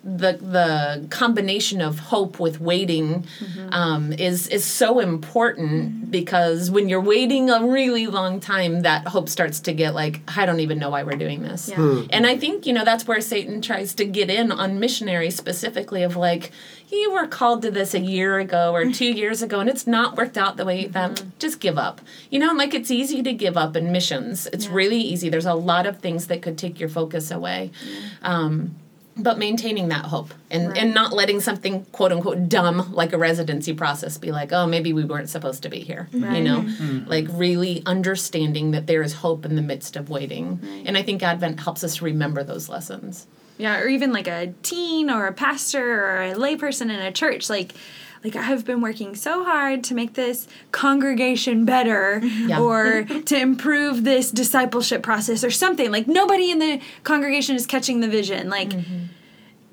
the 0.07 0.39
the 0.41 1.07
combination 1.11 1.81
of 1.81 1.99
hope 1.99 2.39
with 2.39 2.61
waiting 2.61 3.27
um, 3.71 4.13
is 4.13 4.47
is 4.47 4.65
so 4.65 5.01
important 5.01 6.13
because 6.13 6.71
when 6.71 6.89
you're 6.89 7.01
waiting 7.01 7.51
a 7.51 7.67
really 7.67 8.07
long 8.07 8.39
time, 8.39 8.83
that 8.83 9.09
hope 9.09 9.29
starts 9.29 9.59
to 9.61 9.73
get 9.73 9.95
like 9.95 10.21
I 10.37 10.47
don't 10.47 10.61
even 10.61 10.79
know 10.79 10.91
why 10.91 11.03
we're 11.03 11.17
doing 11.17 11.43
this. 11.43 11.69
Yeah. 11.69 12.05
And 12.11 12.25
I 12.25 12.37
think 12.37 12.67
you 12.67 12.73
know 12.73 12.85
that's 12.85 13.09
where 13.09 13.21
Satan 13.21 13.61
tries 13.61 13.95
to 13.97 14.05
get 14.05 14.31
in 14.31 14.53
on 14.53 14.79
missionaries 14.79 15.35
specifically 15.35 16.05
of 16.05 16.15
like 16.15 16.53
you 16.89 17.13
were 17.13 17.27
called 17.27 17.63
to 17.63 17.71
this 17.73 17.93
a 17.93 17.99
year 17.99 18.39
ago 18.39 18.73
or 18.73 18.93
two 18.93 19.13
years 19.13 19.43
ago 19.43 19.59
and 19.59 19.69
it's 19.69 19.89
not 19.89 20.17
worked 20.17 20.39
out 20.39 20.57
the 20.57 20.65
way 20.65 20.83
you 20.83 20.89
thought. 20.89 21.25
Just 21.41 21.59
give 21.59 21.79
up. 21.79 22.01
You 22.31 22.39
know, 22.39 22.53
like 22.53 22.75
it's 22.75 22.93
easy 22.93 23.25
to 23.25 23.33
give 23.33 23.57
up 23.57 23.75
in 23.75 23.91
missions. 23.91 24.47
It's 24.53 24.69
really 24.69 25.01
easy. 25.01 25.29
There's 25.29 25.47
a 25.47 25.55
lot 25.55 25.85
of 25.85 25.99
things 25.99 26.29
that 26.29 26.43
could 26.43 26.57
take 26.57 26.79
your 26.79 26.89
focus 26.89 27.33
away. 27.33 27.73
Um, 28.23 28.77
but 29.19 29.39
maintaining 29.39 29.89
that 29.89 30.05
hope 30.05 30.35
and, 30.51 30.77
and 30.77 30.93
not 30.93 31.13
letting 31.13 31.41
something 31.41 31.85
quote 31.87 32.13
unquote 32.13 32.49
dumb 32.49 32.93
like 32.93 33.13
a 33.15 33.19
residency 33.19 33.73
process 33.73 34.19
be 34.19 34.31
like 34.31 34.53
oh 34.53 34.67
maybe 34.67 34.93
we 34.93 35.05
weren't 35.05 35.29
supposed 35.31 35.63
to 35.63 35.69
be 35.71 35.81
here 35.81 36.09
you 36.13 36.25
Right. 36.25 36.43
know? 36.43 36.61
Mm-hmm. 36.61 36.99
Mm. 36.99 37.09
Like 37.09 37.27
really 37.31 37.83
understanding 37.87 38.73
that 38.73 38.87
there 38.87 39.03
is 39.03 39.15
hope 39.15 39.45
in 39.45 39.57
the 39.57 39.63
midst 39.63 39.97
of 39.97 40.09
waiting. 40.11 40.61
And 40.87 40.97
i 40.99 41.03
think 41.03 41.23
advent 41.23 41.61
helps 41.61 41.83
us 41.83 42.03
remember 42.03 42.43
those 42.45 42.69
lessons. 42.69 43.27
Yeah, 43.59 43.79
or 43.81 43.89
even 43.89 44.13
like 44.13 44.29
a 44.29 44.53
teen 44.63 45.09
or 45.11 45.27
a 45.27 45.33
pastor 45.33 46.05
or 46.05 46.23
a 46.23 46.35
layperson 46.35 46.83
in 46.83 46.91
a 47.01 47.11
church. 47.11 47.49
Like, 47.49 47.73
like 48.25 48.37
I've 48.37 48.65
been 48.65 48.81
working 48.81 49.15
so 49.15 49.45
hard 49.45 49.85
to 49.85 49.95
make 49.95 50.15
this 50.15 50.49
congregation 50.73 51.65
better 51.65 52.21
mm-hmm. 52.23 52.49
Yeah. 52.49 52.61
or 52.61 53.05
to 53.27 53.37
improve 53.37 54.05
this 54.05 54.31
discipleship 54.31 55.03
process 55.03 55.45
or 55.45 55.51
something. 55.51 55.91
Like 55.91 56.07
nobody 56.07 56.51
in 56.51 56.59
the 56.59 56.81
congregation 57.05 57.57
is 57.57 57.67
catching 57.67 58.01
the 58.01 58.09
vision. 58.09 58.49
Like 58.49 58.71
mm-hmm. 58.71 59.05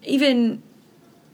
even 0.03 0.61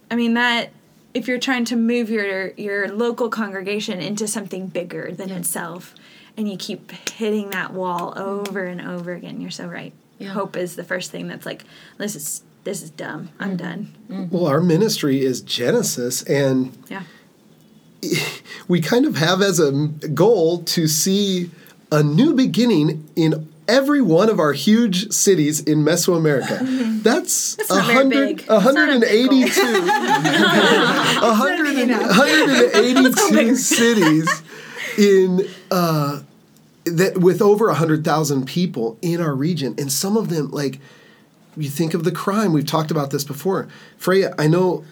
I 0.10 0.16
mean 0.16 0.34
that 0.36 0.70
if 1.14 1.28
you're 1.28 1.40
trying 1.40 1.66
to 1.66 1.76
move 1.76 2.10
your 2.10 2.52
your 2.52 2.90
local 2.90 3.30
congregation 3.30 4.00
into 4.00 4.28
something 4.28 4.68
bigger 4.68 5.12
than 5.12 5.32
itself 5.32 5.96
and 6.38 6.50
you 6.50 6.58
keep 6.58 6.92
hitting 7.10 7.50
that 7.50 7.74
wall 7.74 8.14
mm-hmm. 8.14 8.22
over 8.22 8.66
and 8.66 8.82
over 8.82 9.14
again, 9.14 9.42
you're 9.42 9.52
so 9.52 9.68
right. 9.68 9.94
Yeah. 10.20 10.30
Hope 10.30 10.58
is 10.58 10.76
the 10.76 10.84
first 10.84 11.12
thing 11.12 11.28
that's 11.28 11.46
like 11.46 11.64
this 11.98 12.16
is 12.16 12.44
this 12.64 12.82
is 12.82 12.90
dumb. 12.90 13.30
I'm 13.40 13.56
done. 13.58 13.96
Well, 14.32 14.48
our 14.48 14.62
ministry 14.62 15.24
is 15.26 15.42
Genesis, 15.42 16.24
and 16.24 16.78
Yeah. 16.90 17.04
we 18.68 18.82
kind 18.82 19.06
of 19.06 19.16
have 19.18 19.42
as 19.42 19.60
a 19.60 19.72
goal 19.72 20.64
to 20.64 20.88
see 20.88 21.52
a 21.92 22.02
new 22.04 22.34
beginning 22.34 23.08
in 23.16 23.48
every 23.68 24.02
one 24.02 24.30
of 24.30 24.40
our 24.40 24.54
huge 24.54 25.12
cities 25.12 25.60
in 25.62 25.80
Mesoamerica. 25.84 27.04
That's, 27.04 27.56
That's 27.56 27.70
a 27.72 27.82
hundred, 27.82 28.42
a 28.42 28.60
That's 28.60 28.74
not 28.74 28.90
a 28.90 29.00
big 29.00 29.42
182, 29.50 29.62
a 31.22 31.34
hundred 31.34 31.78
and- 31.78 31.92
182 31.92 33.56
cities 33.56 34.42
in 34.98 35.48
uh, 35.72 36.22
that 36.86 37.18
with 37.20 37.42
over 37.42 37.72
hundred 37.74 38.04
thousand 38.04 38.46
people 38.48 38.98
in 39.02 39.22
our 39.22 39.34
region, 39.36 39.76
and 39.78 39.92
some 39.92 40.18
of 40.18 40.30
them 40.30 40.52
like 40.52 40.80
you 41.58 41.70
think 41.70 41.94
of 41.94 42.04
the 42.04 42.12
crime. 42.12 42.54
We've 42.54 42.66
talked 42.66 42.92
about 42.92 43.12
this 43.12 43.24
before. 43.24 43.68
Freya, 43.98 44.34
I 44.38 44.48
know, 44.48 44.86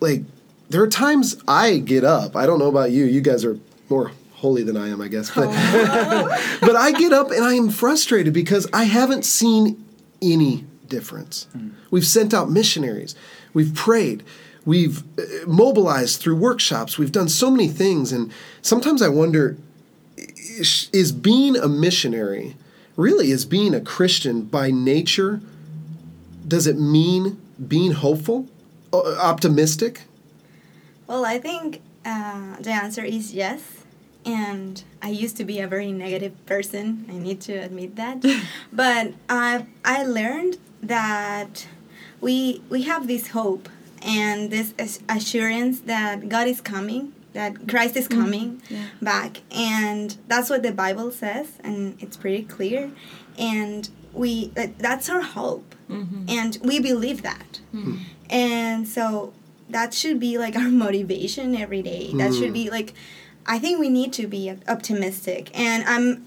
like, 0.00 0.22
there 0.68 0.82
are 0.82 0.88
times 0.88 1.36
I 1.48 1.78
get 1.78 2.04
up. 2.04 2.36
I 2.36 2.46
don't 2.46 2.58
know 2.58 2.68
about 2.68 2.90
you. 2.90 3.04
You 3.04 3.20
guys 3.20 3.44
are 3.44 3.58
more 3.88 4.12
holy 4.34 4.62
than 4.62 4.76
I 4.76 4.88
am, 4.88 5.00
I 5.00 5.08
guess. 5.08 5.30
But, 5.34 5.48
but 6.60 6.76
I 6.76 6.92
get 6.92 7.12
up 7.12 7.30
and 7.30 7.44
I 7.44 7.54
am 7.54 7.70
frustrated 7.70 8.32
because 8.32 8.68
I 8.72 8.84
haven't 8.84 9.24
seen 9.24 9.84
any 10.22 10.64
difference. 10.88 11.46
We've 11.90 12.06
sent 12.06 12.32
out 12.32 12.50
missionaries. 12.50 13.14
We've 13.52 13.74
prayed. 13.74 14.22
We've 14.64 15.02
uh, 15.18 15.46
mobilized 15.46 16.20
through 16.20 16.36
workshops. 16.36 16.98
We've 16.98 17.12
done 17.12 17.28
so 17.28 17.50
many 17.50 17.68
things. 17.68 18.12
And 18.12 18.32
sometimes 18.62 19.02
I 19.02 19.08
wonder 19.08 19.56
is 20.92 21.12
being 21.12 21.56
a 21.56 21.68
missionary 21.68 22.56
really 22.96 23.30
is 23.30 23.44
being 23.44 23.74
a 23.74 23.80
Christian 23.80 24.42
by 24.42 24.70
nature? 24.70 25.40
Does 26.46 26.66
it 26.66 26.78
mean 26.78 27.40
being 27.68 27.92
hopeful, 27.92 28.46
optimistic? 28.92 30.02
Well, 31.06 31.24
I 31.24 31.38
think 31.38 31.82
uh, 32.04 32.56
the 32.60 32.70
answer 32.70 33.04
is 33.04 33.34
yes. 33.34 33.84
And 34.24 34.82
I 35.00 35.08
used 35.08 35.36
to 35.38 35.44
be 35.44 35.60
a 35.60 35.66
very 35.66 35.92
negative 35.92 36.34
person. 36.44 37.06
I 37.08 37.14
need 37.14 37.40
to 37.42 37.54
admit 37.54 37.96
that. 37.96 38.22
but 38.72 39.14
I 39.28 39.66
I 39.84 40.04
learned 40.04 40.58
that 40.82 41.66
we 42.20 42.62
we 42.68 42.82
have 42.82 43.06
this 43.06 43.28
hope 43.28 43.68
and 44.02 44.50
this 44.50 44.74
assurance 45.08 45.80
that 45.80 46.28
God 46.28 46.46
is 46.48 46.60
coming, 46.60 47.12
that 47.32 47.68
Christ 47.68 47.96
is 47.96 48.08
coming 48.08 48.62
back, 49.00 49.40
and 49.50 50.16
that's 50.28 50.50
what 50.50 50.62
the 50.62 50.72
Bible 50.72 51.10
says, 51.10 51.58
and 51.62 51.96
it's 52.00 52.16
pretty 52.16 52.42
clear. 52.42 52.90
And 53.38 53.88
we 54.12 54.46
that- 54.54 54.78
that's 54.78 55.08
our 55.08 55.22
hope, 55.22 55.74
and 56.28 56.58
we 56.62 56.78
believe 56.80 57.22
that. 57.22 57.60
And 58.28 58.86
so 58.88 59.32
that 59.68 59.92
should 59.94 60.18
be 60.20 60.38
like 60.38 60.54
our 60.56 60.68
motivation 60.86 61.56
every 61.56 61.82
day. 61.82 62.10
That 62.14 62.32
should 62.34 62.52
be 62.52 62.70
like, 62.70 62.94
I 63.46 63.58
think 63.58 63.78
we 63.80 63.88
need 63.88 64.12
to 64.14 64.26
be 64.26 64.52
optimistic. 64.68 65.50
And 65.58 65.82
I'm, 65.84 66.26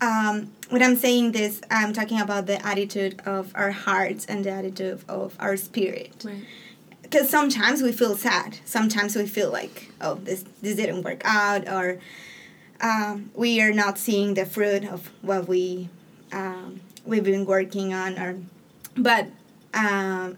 um, 0.00 0.50
when 0.70 0.82
I'm 0.82 0.96
saying 0.96 1.32
this, 1.32 1.60
I'm 1.70 1.92
talking 1.92 2.20
about 2.20 2.46
the 2.46 2.64
attitude 2.66 3.20
of 3.26 3.52
our 3.54 3.70
hearts 3.72 4.24
and 4.26 4.44
the 4.44 4.50
attitude 4.50 5.00
of 5.08 5.36
our 5.38 5.56
spirit. 5.56 6.24
Because 7.02 7.28
sometimes 7.28 7.82
we 7.82 7.92
feel 7.92 8.16
sad. 8.16 8.58
Sometimes 8.64 9.14
we 9.16 9.26
feel 9.26 9.50
like, 9.52 9.90
oh, 10.00 10.14
this 10.14 10.44
this 10.62 10.76
didn't 10.76 11.02
work 11.02 11.20
out, 11.26 11.68
or 11.68 11.98
um, 12.80 13.30
we 13.34 13.60
are 13.60 13.72
not 13.72 13.98
seeing 13.98 14.32
the 14.34 14.46
fruit 14.46 14.84
of 14.86 15.10
what 15.20 15.46
we 15.46 15.90
um, 16.32 16.80
we've 17.04 17.24
been 17.24 17.44
working 17.46 17.92
on. 17.94 18.18
Or, 18.18 18.38
but 18.96 19.28
um, 19.74 20.36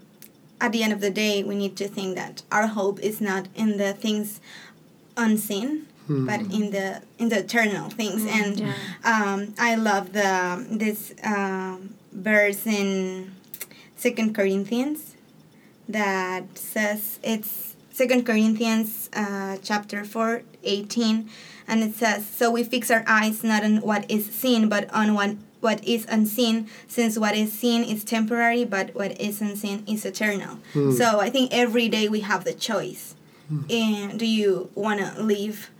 at 0.61 0.72
the 0.72 0.83
end 0.83 0.92
of 0.92 1.00
the 1.00 1.11
day, 1.11 1.42
we 1.42 1.55
need 1.55 1.77
to 1.77 1.88
think 1.88 2.16
that 2.16 2.42
our 2.50 2.66
hope 2.68 3.00
is 3.00 3.20
not 3.20 3.48
in 3.55 3.77
the 3.79 3.92
things 3.92 4.40
unseen, 5.16 5.87
but 6.09 6.40
in 6.53 6.70
the 6.70 7.03
in 7.18 7.29
the 7.31 7.38
eternal 7.38 7.88
things. 7.90 8.27
And 8.27 8.61
Yeah. 8.61 8.74
um, 9.05 9.55
I 9.59 9.74
love 9.74 10.12
the 10.12 10.66
this 10.70 11.14
um, 11.24 11.94
verse 12.12 12.66
in 12.66 13.33
Second 13.96 14.35
Corinthians 14.35 15.14
that 15.88 16.44
says 16.59 17.18
it's 17.22 17.74
Second 17.92 18.27
Corinthians 18.27 19.09
uh, 19.14 19.57
chapter 19.62 20.05
4, 20.05 20.42
18, 20.64 21.31
and 21.68 21.83
it 21.85 21.94
says, 21.94 22.27
So 22.27 22.50
we 22.50 22.64
fix 22.64 22.90
our 22.90 23.05
eyes 23.07 23.44
not 23.44 23.62
on 23.62 23.81
what 23.83 24.11
is 24.11 24.27
seen, 24.27 24.68
but 24.68 24.92
on 24.92 25.14
what, 25.14 25.37
what 25.64 25.83
is 25.83 26.07
unseen, 26.11 26.68
since 26.87 27.18
what 27.18 27.35
is 27.35 27.53
seen 27.53 27.83
is 27.83 28.05
temporary, 28.05 28.64
but 28.64 28.94
what 28.94 29.18
is 29.18 29.40
unseen 29.40 29.83
is 29.88 30.05
eternal. 30.05 30.59
Hmm. 30.74 30.92
So 30.92 31.18
I 31.20 31.31
think 31.31 31.53
every 31.53 31.88
day 31.88 32.09
we 32.09 32.20
have 32.20 32.44
the 32.44 32.53
choice. 32.53 33.16
Hmm. 33.48 33.62
And 33.70 34.18
do 34.18 34.27
you 34.27 34.70
want 34.74 35.00
to 35.00 35.20
live 35.20 35.70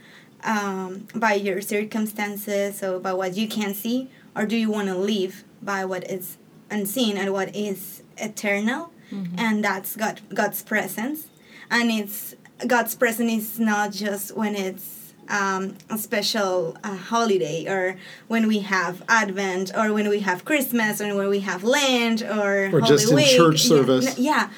um, 0.43 1.07
by 1.15 1.35
your 1.35 1.61
circumstances 1.61 2.83
or 2.83 2.99
by 2.99 3.13
what 3.13 3.37
you 3.37 3.47
can 3.47 3.75
see, 3.75 4.11
or 4.35 4.47
do 4.47 4.57
you 4.57 4.71
want 4.71 4.89
to 4.89 4.97
live 4.97 5.45
by 5.63 5.85
what 5.85 6.11
is 6.11 6.39
unseen 6.71 7.17
and 7.17 7.33
what 7.33 7.55
is 7.55 8.03
eternal? 8.17 8.91
Mm-hmm. 9.13 9.39
And 9.39 9.63
that's 9.63 9.97
God, 9.97 10.23
God's 10.33 10.63
presence. 10.63 11.29
And 11.71 11.91
it's 11.91 12.35
God's 12.67 12.95
presence 12.95 13.33
is 13.33 13.61
not 13.61 13.93
just 13.93 14.35
when 14.37 14.55
it's 14.55 15.04
um, 15.29 15.77
a 15.91 15.99
special 15.99 16.77
uh, 16.85 16.97
holiday 16.97 17.67
or 17.69 17.97
when 18.29 18.47
we 18.47 18.61
have 18.61 19.03
Advent 19.09 19.73
or 19.77 19.93
when 19.93 20.09
we 20.09 20.21
have 20.21 20.45
Christmas 20.45 21.01
or 21.01 21.15
when 21.17 21.29
we 21.29 21.41
have 21.41 21.65
Lent 21.65 22.23
or 22.23 22.71
Or 22.73 22.81
just 22.81 23.05
in 23.05 23.11
Holy 23.11 23.23
Week. 23.25 23.37
church 23.37 23.65
Yeah, 23.65 23.69
service. 23.69 24.07
n- 24.07 24.15
Yeah, 24.25 24.51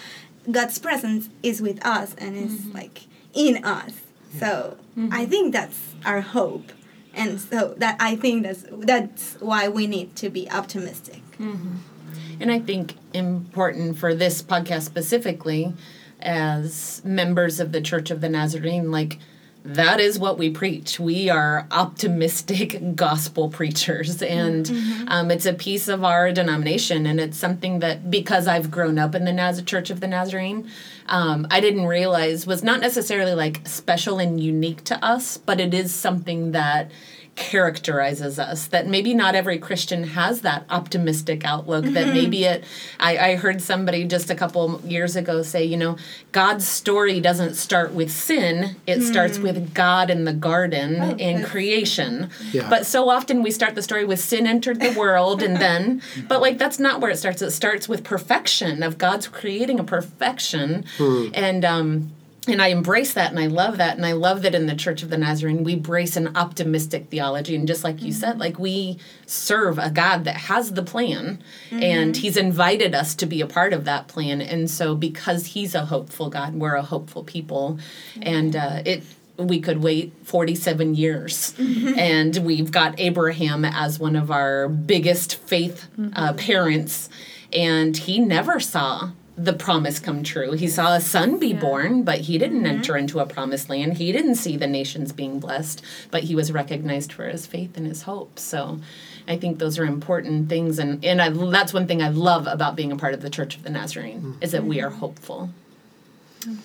God's 0.51 0.79
presence 0.79 1.29
is 1.43 1.61
with 1.63 1.85
us 1.85 2.15
and 2.19 2.37
is 2.37 2.67
like 2.75 3.03
in 3.35 3.65
us. 3.65 3.93
So 4.39 4.77
I 5.11 5.25
think 5.27 5.53
that's 5.53 5.79
our 6.05 6.21
hope, 6.21 6.71
and 7.15 7.41
so 7.41 7.75
that 7.79 7.97
I 8.01 8.17
think 8.17 8.43
that's 8.45 8.65
that's 8.71 9.35
why 9.41 9.69
we 9.69 9.87
need 9.87 10.15
to 10.17 10.29
be 10.29 10.51
optimistic. 10.51 11.23
And 11.39 12.51
I 12.53 12.59
think 12.59 12.95
important 13.15 13.97
for 13.99 14.15
this 14.15 14.43
podcast 14.43 14.83
specifically, 14.83 15.73
as 16.21 17.01
members 17.05 17.61
of 17.61 17.73
the 17.73 17.81
Church 17.81 18.11
of 18.11 18.21
the 18.21 18.29
Nazarene, 18.29 18.91
like 18.91 19.19
that 19.67 19.99
is 20.01 20.19
what 20.19 20.39
we 20.39 20.51
preach. 20.51 21.01
We 21.01 21.29
are 21.29 21.67
optimistic 21.73 22.81
gospel 22.95 23.49
preachers, 23.49 24.23
and 24.23 24.71
um, 25.09 25.31
it's 25.31 25.47
a 25.47 25.53
piece 25.53 25.89
of 25.89 26.05
our 26.05 26.31
denomination. 26.33 27.05
And 27.07 27.19
it's 27.19 27.37
something 27.37 27.81
that, 27.81 28.11
because 28.11 28.47
I've 28.47 28.71
grown 28.71 28.99
up 28.99 29.15
in 29.15 29.25
the 29.25 29.33
Naz- 29.33 29.63
Church 29.63 29.91
of 29.91 30.01
the 30.01 30.07
Nazarene, 30.07 30.71
um, 31.09 31.47
I 31.51 31.61
didn't 31.61 31.87
realize 31.87 32.47
was 32.47 32.63
not 32.63 32.81
necessarily 32.81 33.35
like 33.35 33.67
special 33.67 34.19
and 34.19 34.41
unique 34.41 34.85
to 34.85 35.05
us, 35.05 35.37
but 35.37 35.61
it 35.61 35.75
is 35.75 35.93
something 35.93 36.53
that 36.53 36.91
characterizes 37.37 38.39
us 38.39 38.67
that 38.69 38.87
maybe 38.87 39.15
not 39.15 39.35
every 39.35 39.59
christian 39.59 40.05
has 40.05 40.41
that 40.41 40.65
optimistic 40.71 41.45
outlook 41.45 41.85
that 41.85 42.07
mm-hmm. 42.07 42.15
maybe 42.15 42.45
it 42.45 42.65
I, 42.99 43.19
I 43.19 43.37
heard 43.37 43.61
somebody 43.63 44.05
just 44.05 44.31
a 44.31 44.35
couple 44.35 44.81
years 44.85 45.17
ago 45.17 45.43
say 45.43 45.65
you 45.65 45.77
know 45.77 45.97
god's 46.33 46.67
story 46.67 47.21
doesn't 47.21 47.55
start 47.55 47.93
with 47.93 48.11
sin 48.11 48.77
it 48.87 49.03
starts 49.03 49.39
mm. 49.39 49.43
with 49.43 49.75
god 49.75 50.11
in 50.11 50.25
the 50.25 50.33
garden 50.33 50.97
oh, 50.97 51.11
and 51.11 51.19
that's- 51.19 51.51
creation. 51.51 52.31
Yeah. 52.53 52.69
but 52.69 52.87
so 52.87 53.09
often 53.09 53.43
we 53.43 53.51
start 53.51 53.75
the 53.75 53.83
story 53.83 54.05
with 54.05 54.21
sin 54.21 54.47
entered 54.47 54.81
the 54.81 54.93
world 54.93 55.43
and 55.43 55.57
then 55.57 56.03
but 56.29 56.41
like 56.41 56.59
that's 56.59 56.79
not 56.79 57.01
where 57.01 57.11
it 57.11 57.17
starts. 57.17 57.43
It 57.43 57.51
starts 57.51 57.89
with 57.89 58.05
perfection 58.05 58.83
of 58.83 58.99
god's 58.99 59.29
creating 59.29 59.79
a 59.81 59.85
perfection. 59.85 60.85
Hmm. 60.97 61.29
And 61.35 61.65
um 61.65 62.13
and 62.49 62.63
I 62.63 62.69
embrace 62.69 63.15
that 63.15 63.31
and 63.31 63.41
I 63.41 63.47
love 63.47 63.79
that. 63.79 63.97
And 63.97 64.07
I 64.07 64.13
love 64.13 64.43
that 64.43 64.55
in 64.55 64.67
the 64.67 64.75
Church 64.75 65.03
of 65.03 65.11
the 65.11 65.19
Nazarene, 65.19 65.65
we 65.65 65.75
brace 65.75 66.17
an 66.17 66.37
optimistic 66.37 67.09
theology. 67.09 67.57
And 67.57 67.67
just 67.67 67.83
like 67.85 68.03
you 68.03 68.13
said, 68.13 68.39
like 68.39 68.59
we 68.59 68.99
serve 69.27 69.79
a 69.79 69.91
God 69.91 70.25
that 70.25 70.37
has 70.37 70.73
the 70.75 70.83
plan 70.83 71.43
and 71.71 72.17
He's 72.17 72.37
invited 72.37 72.95
us 72.95 73.15
to 73.17 73.27
be 73.27 73.41
a 73.41 73.47
part 73.47 73.73
of 73.73 73.85
that 73.85 74.09
plan. 74.09 74.41
And 74.41 74.71
so, 74.71 74.95
because 74.95 75.47
He's 75.47 75.75
a 75.75 75.87
hopeful 75.87 76.31
God, 76.31 76.55
we're 76.55 76.77
a 76.77 76.83
hopeful 76.83 77.25
people. 77.25 77.79
And 78.23 78.55
uh, 78.55 78.83
it, 78.85 79.03
we 79.39 79.61
could 79.61 79.83
wait 79.83 80.13
47 80.25 80.95
years 80.95 81.55
and 81.59 82.37
we've 82.39 82.73
got 82.73 82.99
abraham 82.99 83.67
as 83.67 83.99
one 83.99 84.17
of 84.17 84.31
our 84.31 84.67
biggest 84.67 85.37
faith 85.37 85.89
uh, 86.15 86.33
parents 86.33 87.11
and 87.53 87.97
he 87.97 88.19
never 88.19 88.59
saw 88.59 89.11
the 89.37 89.53
promise 89.53 89.99
come 90.01 90.23
true 90.23 90.53
he 90.53 90.67
saw 90.67 90.95
a 90.95 91.01
son 91.01 91.39
be 91.39 91.53
born 91.53 92.03
but 92.03 92.21
he 92.21 92.39
didn't 92.39 92.67
enter 92.67 92.97
into 92.97 93.19
a 93.19 93.27
promised 93.27 93.69
land 93.69 93.99
he 93.99 94.11
didn't 94.11 94.37
see 94.37 94.57
the 94.57 94.67
nations 94.67 95.13
being 95.13 95.39
blessed 95.39 95.83
but 96.11 96.25
he 96.25 96.35
was 96.35 96.51
recognized 96.51 97.13
for 97.13 97.29
his 97.29 97.47
faith 97.47 97.77
and 97.77 97.87
his 97.87 98.03
hope 98.03 98.39
so 98.39 98.81
i 99.29 99.37
think 99.37 99.59
those 99.59 99.79
are 99.79 99.85
important 99.85 100.49
things 100.49 100.79
and, 100.79 101.05
and 101.05 101.21
I, 101.21 101.29
that's 101.29 101.75
one 101.75 101.87
thing 101.87 102.03
i 102.03 102.09
love 102.09 102.47
about 102.47 102.77
being 102.77 102.93
a 102.93 102.97
part 102.97 103.15
of 103.15 103.21
the 103.21 103.31
church 103.31 103.57
of 103.57 103.63
the 103.63 103.71
nazarene 103.71 104.37
is 104.41 104.53
that 104.53 104.65
we 104.65 104.81
are 104.81 104.91
hopeful 104.91 105.51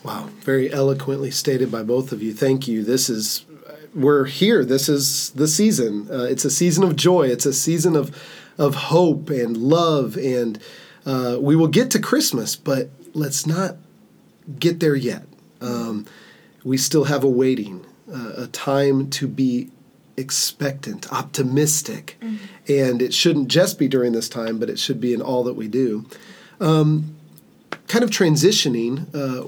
Wow, 0.03 0.29
very 0.41 0.71
eloquently 0.71 1.31
stated 1.31 1.71
by 1.71 1.83
both 1.83 2.11
of 2.11 2.21
you. 2.21 2.33
Thank 2.33 2.67
you. 2.67 2.83
This 2.83 3.09
is 3.09 3.45
we're 3.93 4.25
here. 4.25 4.63
This 4.63 4.87
is 4.87 5.31
the 5.31 5.47
season. 5.47 6.07
Uh, 6.09 6.23
it's 6.23 6.45
a 6.45 6.51
season 6.51 6.83
of 6.83 6.95
joy. 6.95 7.27
It's 7.27 7.45
a 7.45 7.53
season 7.53 7.95
of 7.95 8.15
of 8.57 8.75
hope 8.75 9.29
and 9.29 9.57
love, 9.57 10.17
and 10.17 10.59
uh, 11.05 11.37
we 11.39 11.55
will 11.55 11.67
get 11.67 11.91
to 11.91 11.99
Christmas, 11.99 12.55
but 12.55 12.89
let's 13.13 13.45
not 13.45 13.77
get 14.59 14.79
there 14.79 14.95
yet. 14.95 15.23
Um, 15.61 16.05
we 16.63 16.77
still 16.77 17.05
have 17.05 17.23
a 17.23 17.29
waiting, 17.29 17.85
uh, 18.11 18.33
a 18.37 18.47
time 18.47 19.09
to 19.11 19.27
be 19.27 19.69
expectant, 20.17 21.11
optimistic, 21.11 22.17
and 22.67 23.01
it 23.01 23.13
shouldn't 23.13 23.47
just 23.47 23.79
be 23.79 23.87
during 23.87 24.11
this 24.13 24.29
time, 24.29 24.59
but 24.59 24.69
it 24.69 24.77
should 24.77 24.99
be 25.01 25.13
in 25.13 25.21
all 25.21 25.43
that 25.43 25.53
we 25.53 25.67
do 25.67 26.05
kind 27.91 28.03
of 28.05 28.09
transitioning, 28.09 29.05
uh, 29.13 29.43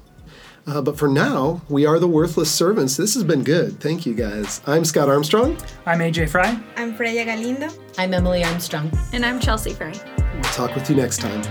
Uh, 0.67 0.81
but 0.81 0.97
for 0.97 1.07
now, 1.07 1.61
we 1.69 1.85
are 1.85 1.99
the 1.99 2.07
worthless 2.07 2.51
servants. 2.51 2.97
This 2.97 3.13
has 3.15 3.23
been 3.23 3.43
good. 3.43 3.79
Thank 3.79 4.05
you 4.05 4.13
guys. 4.13 4.61
I'm 4.67 4.85
Scott 4.85 5.09
Armstrong. 5.09 5.57
I'm 5.85 5.99
AJ 5.99 6.29
Fry. 6.29 6.57
I'm 6.77 6.93
Freya 6.93 7.25
Galindo. 7.25 7.69
I'm 7.97 8.13
Emily 8.13 8.43
Armstrong. 8.43 8.91
And 9.11 9.25
I'm 9.25 9.39
Chelsea 9.39 9.73
Fry. 9.73 9.93
We'll 10.33 10.43
talk 10.43 10.75
with 10.75 10.89
you 10.89 10.95
next 10.95 11.17
time. 11.19 11.41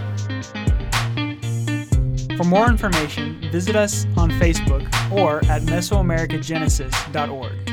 For 2.37 2.45
more 2.45 2.69
information, 2.69 3.51
visit 3.51 3.77
us 3.77 4.07
on 4.17 4.31
Facebook 4.31 4.83
or 5.13 5.39
at 5.51 5.63
Mesoamericagenesis.org. 5.63 7.70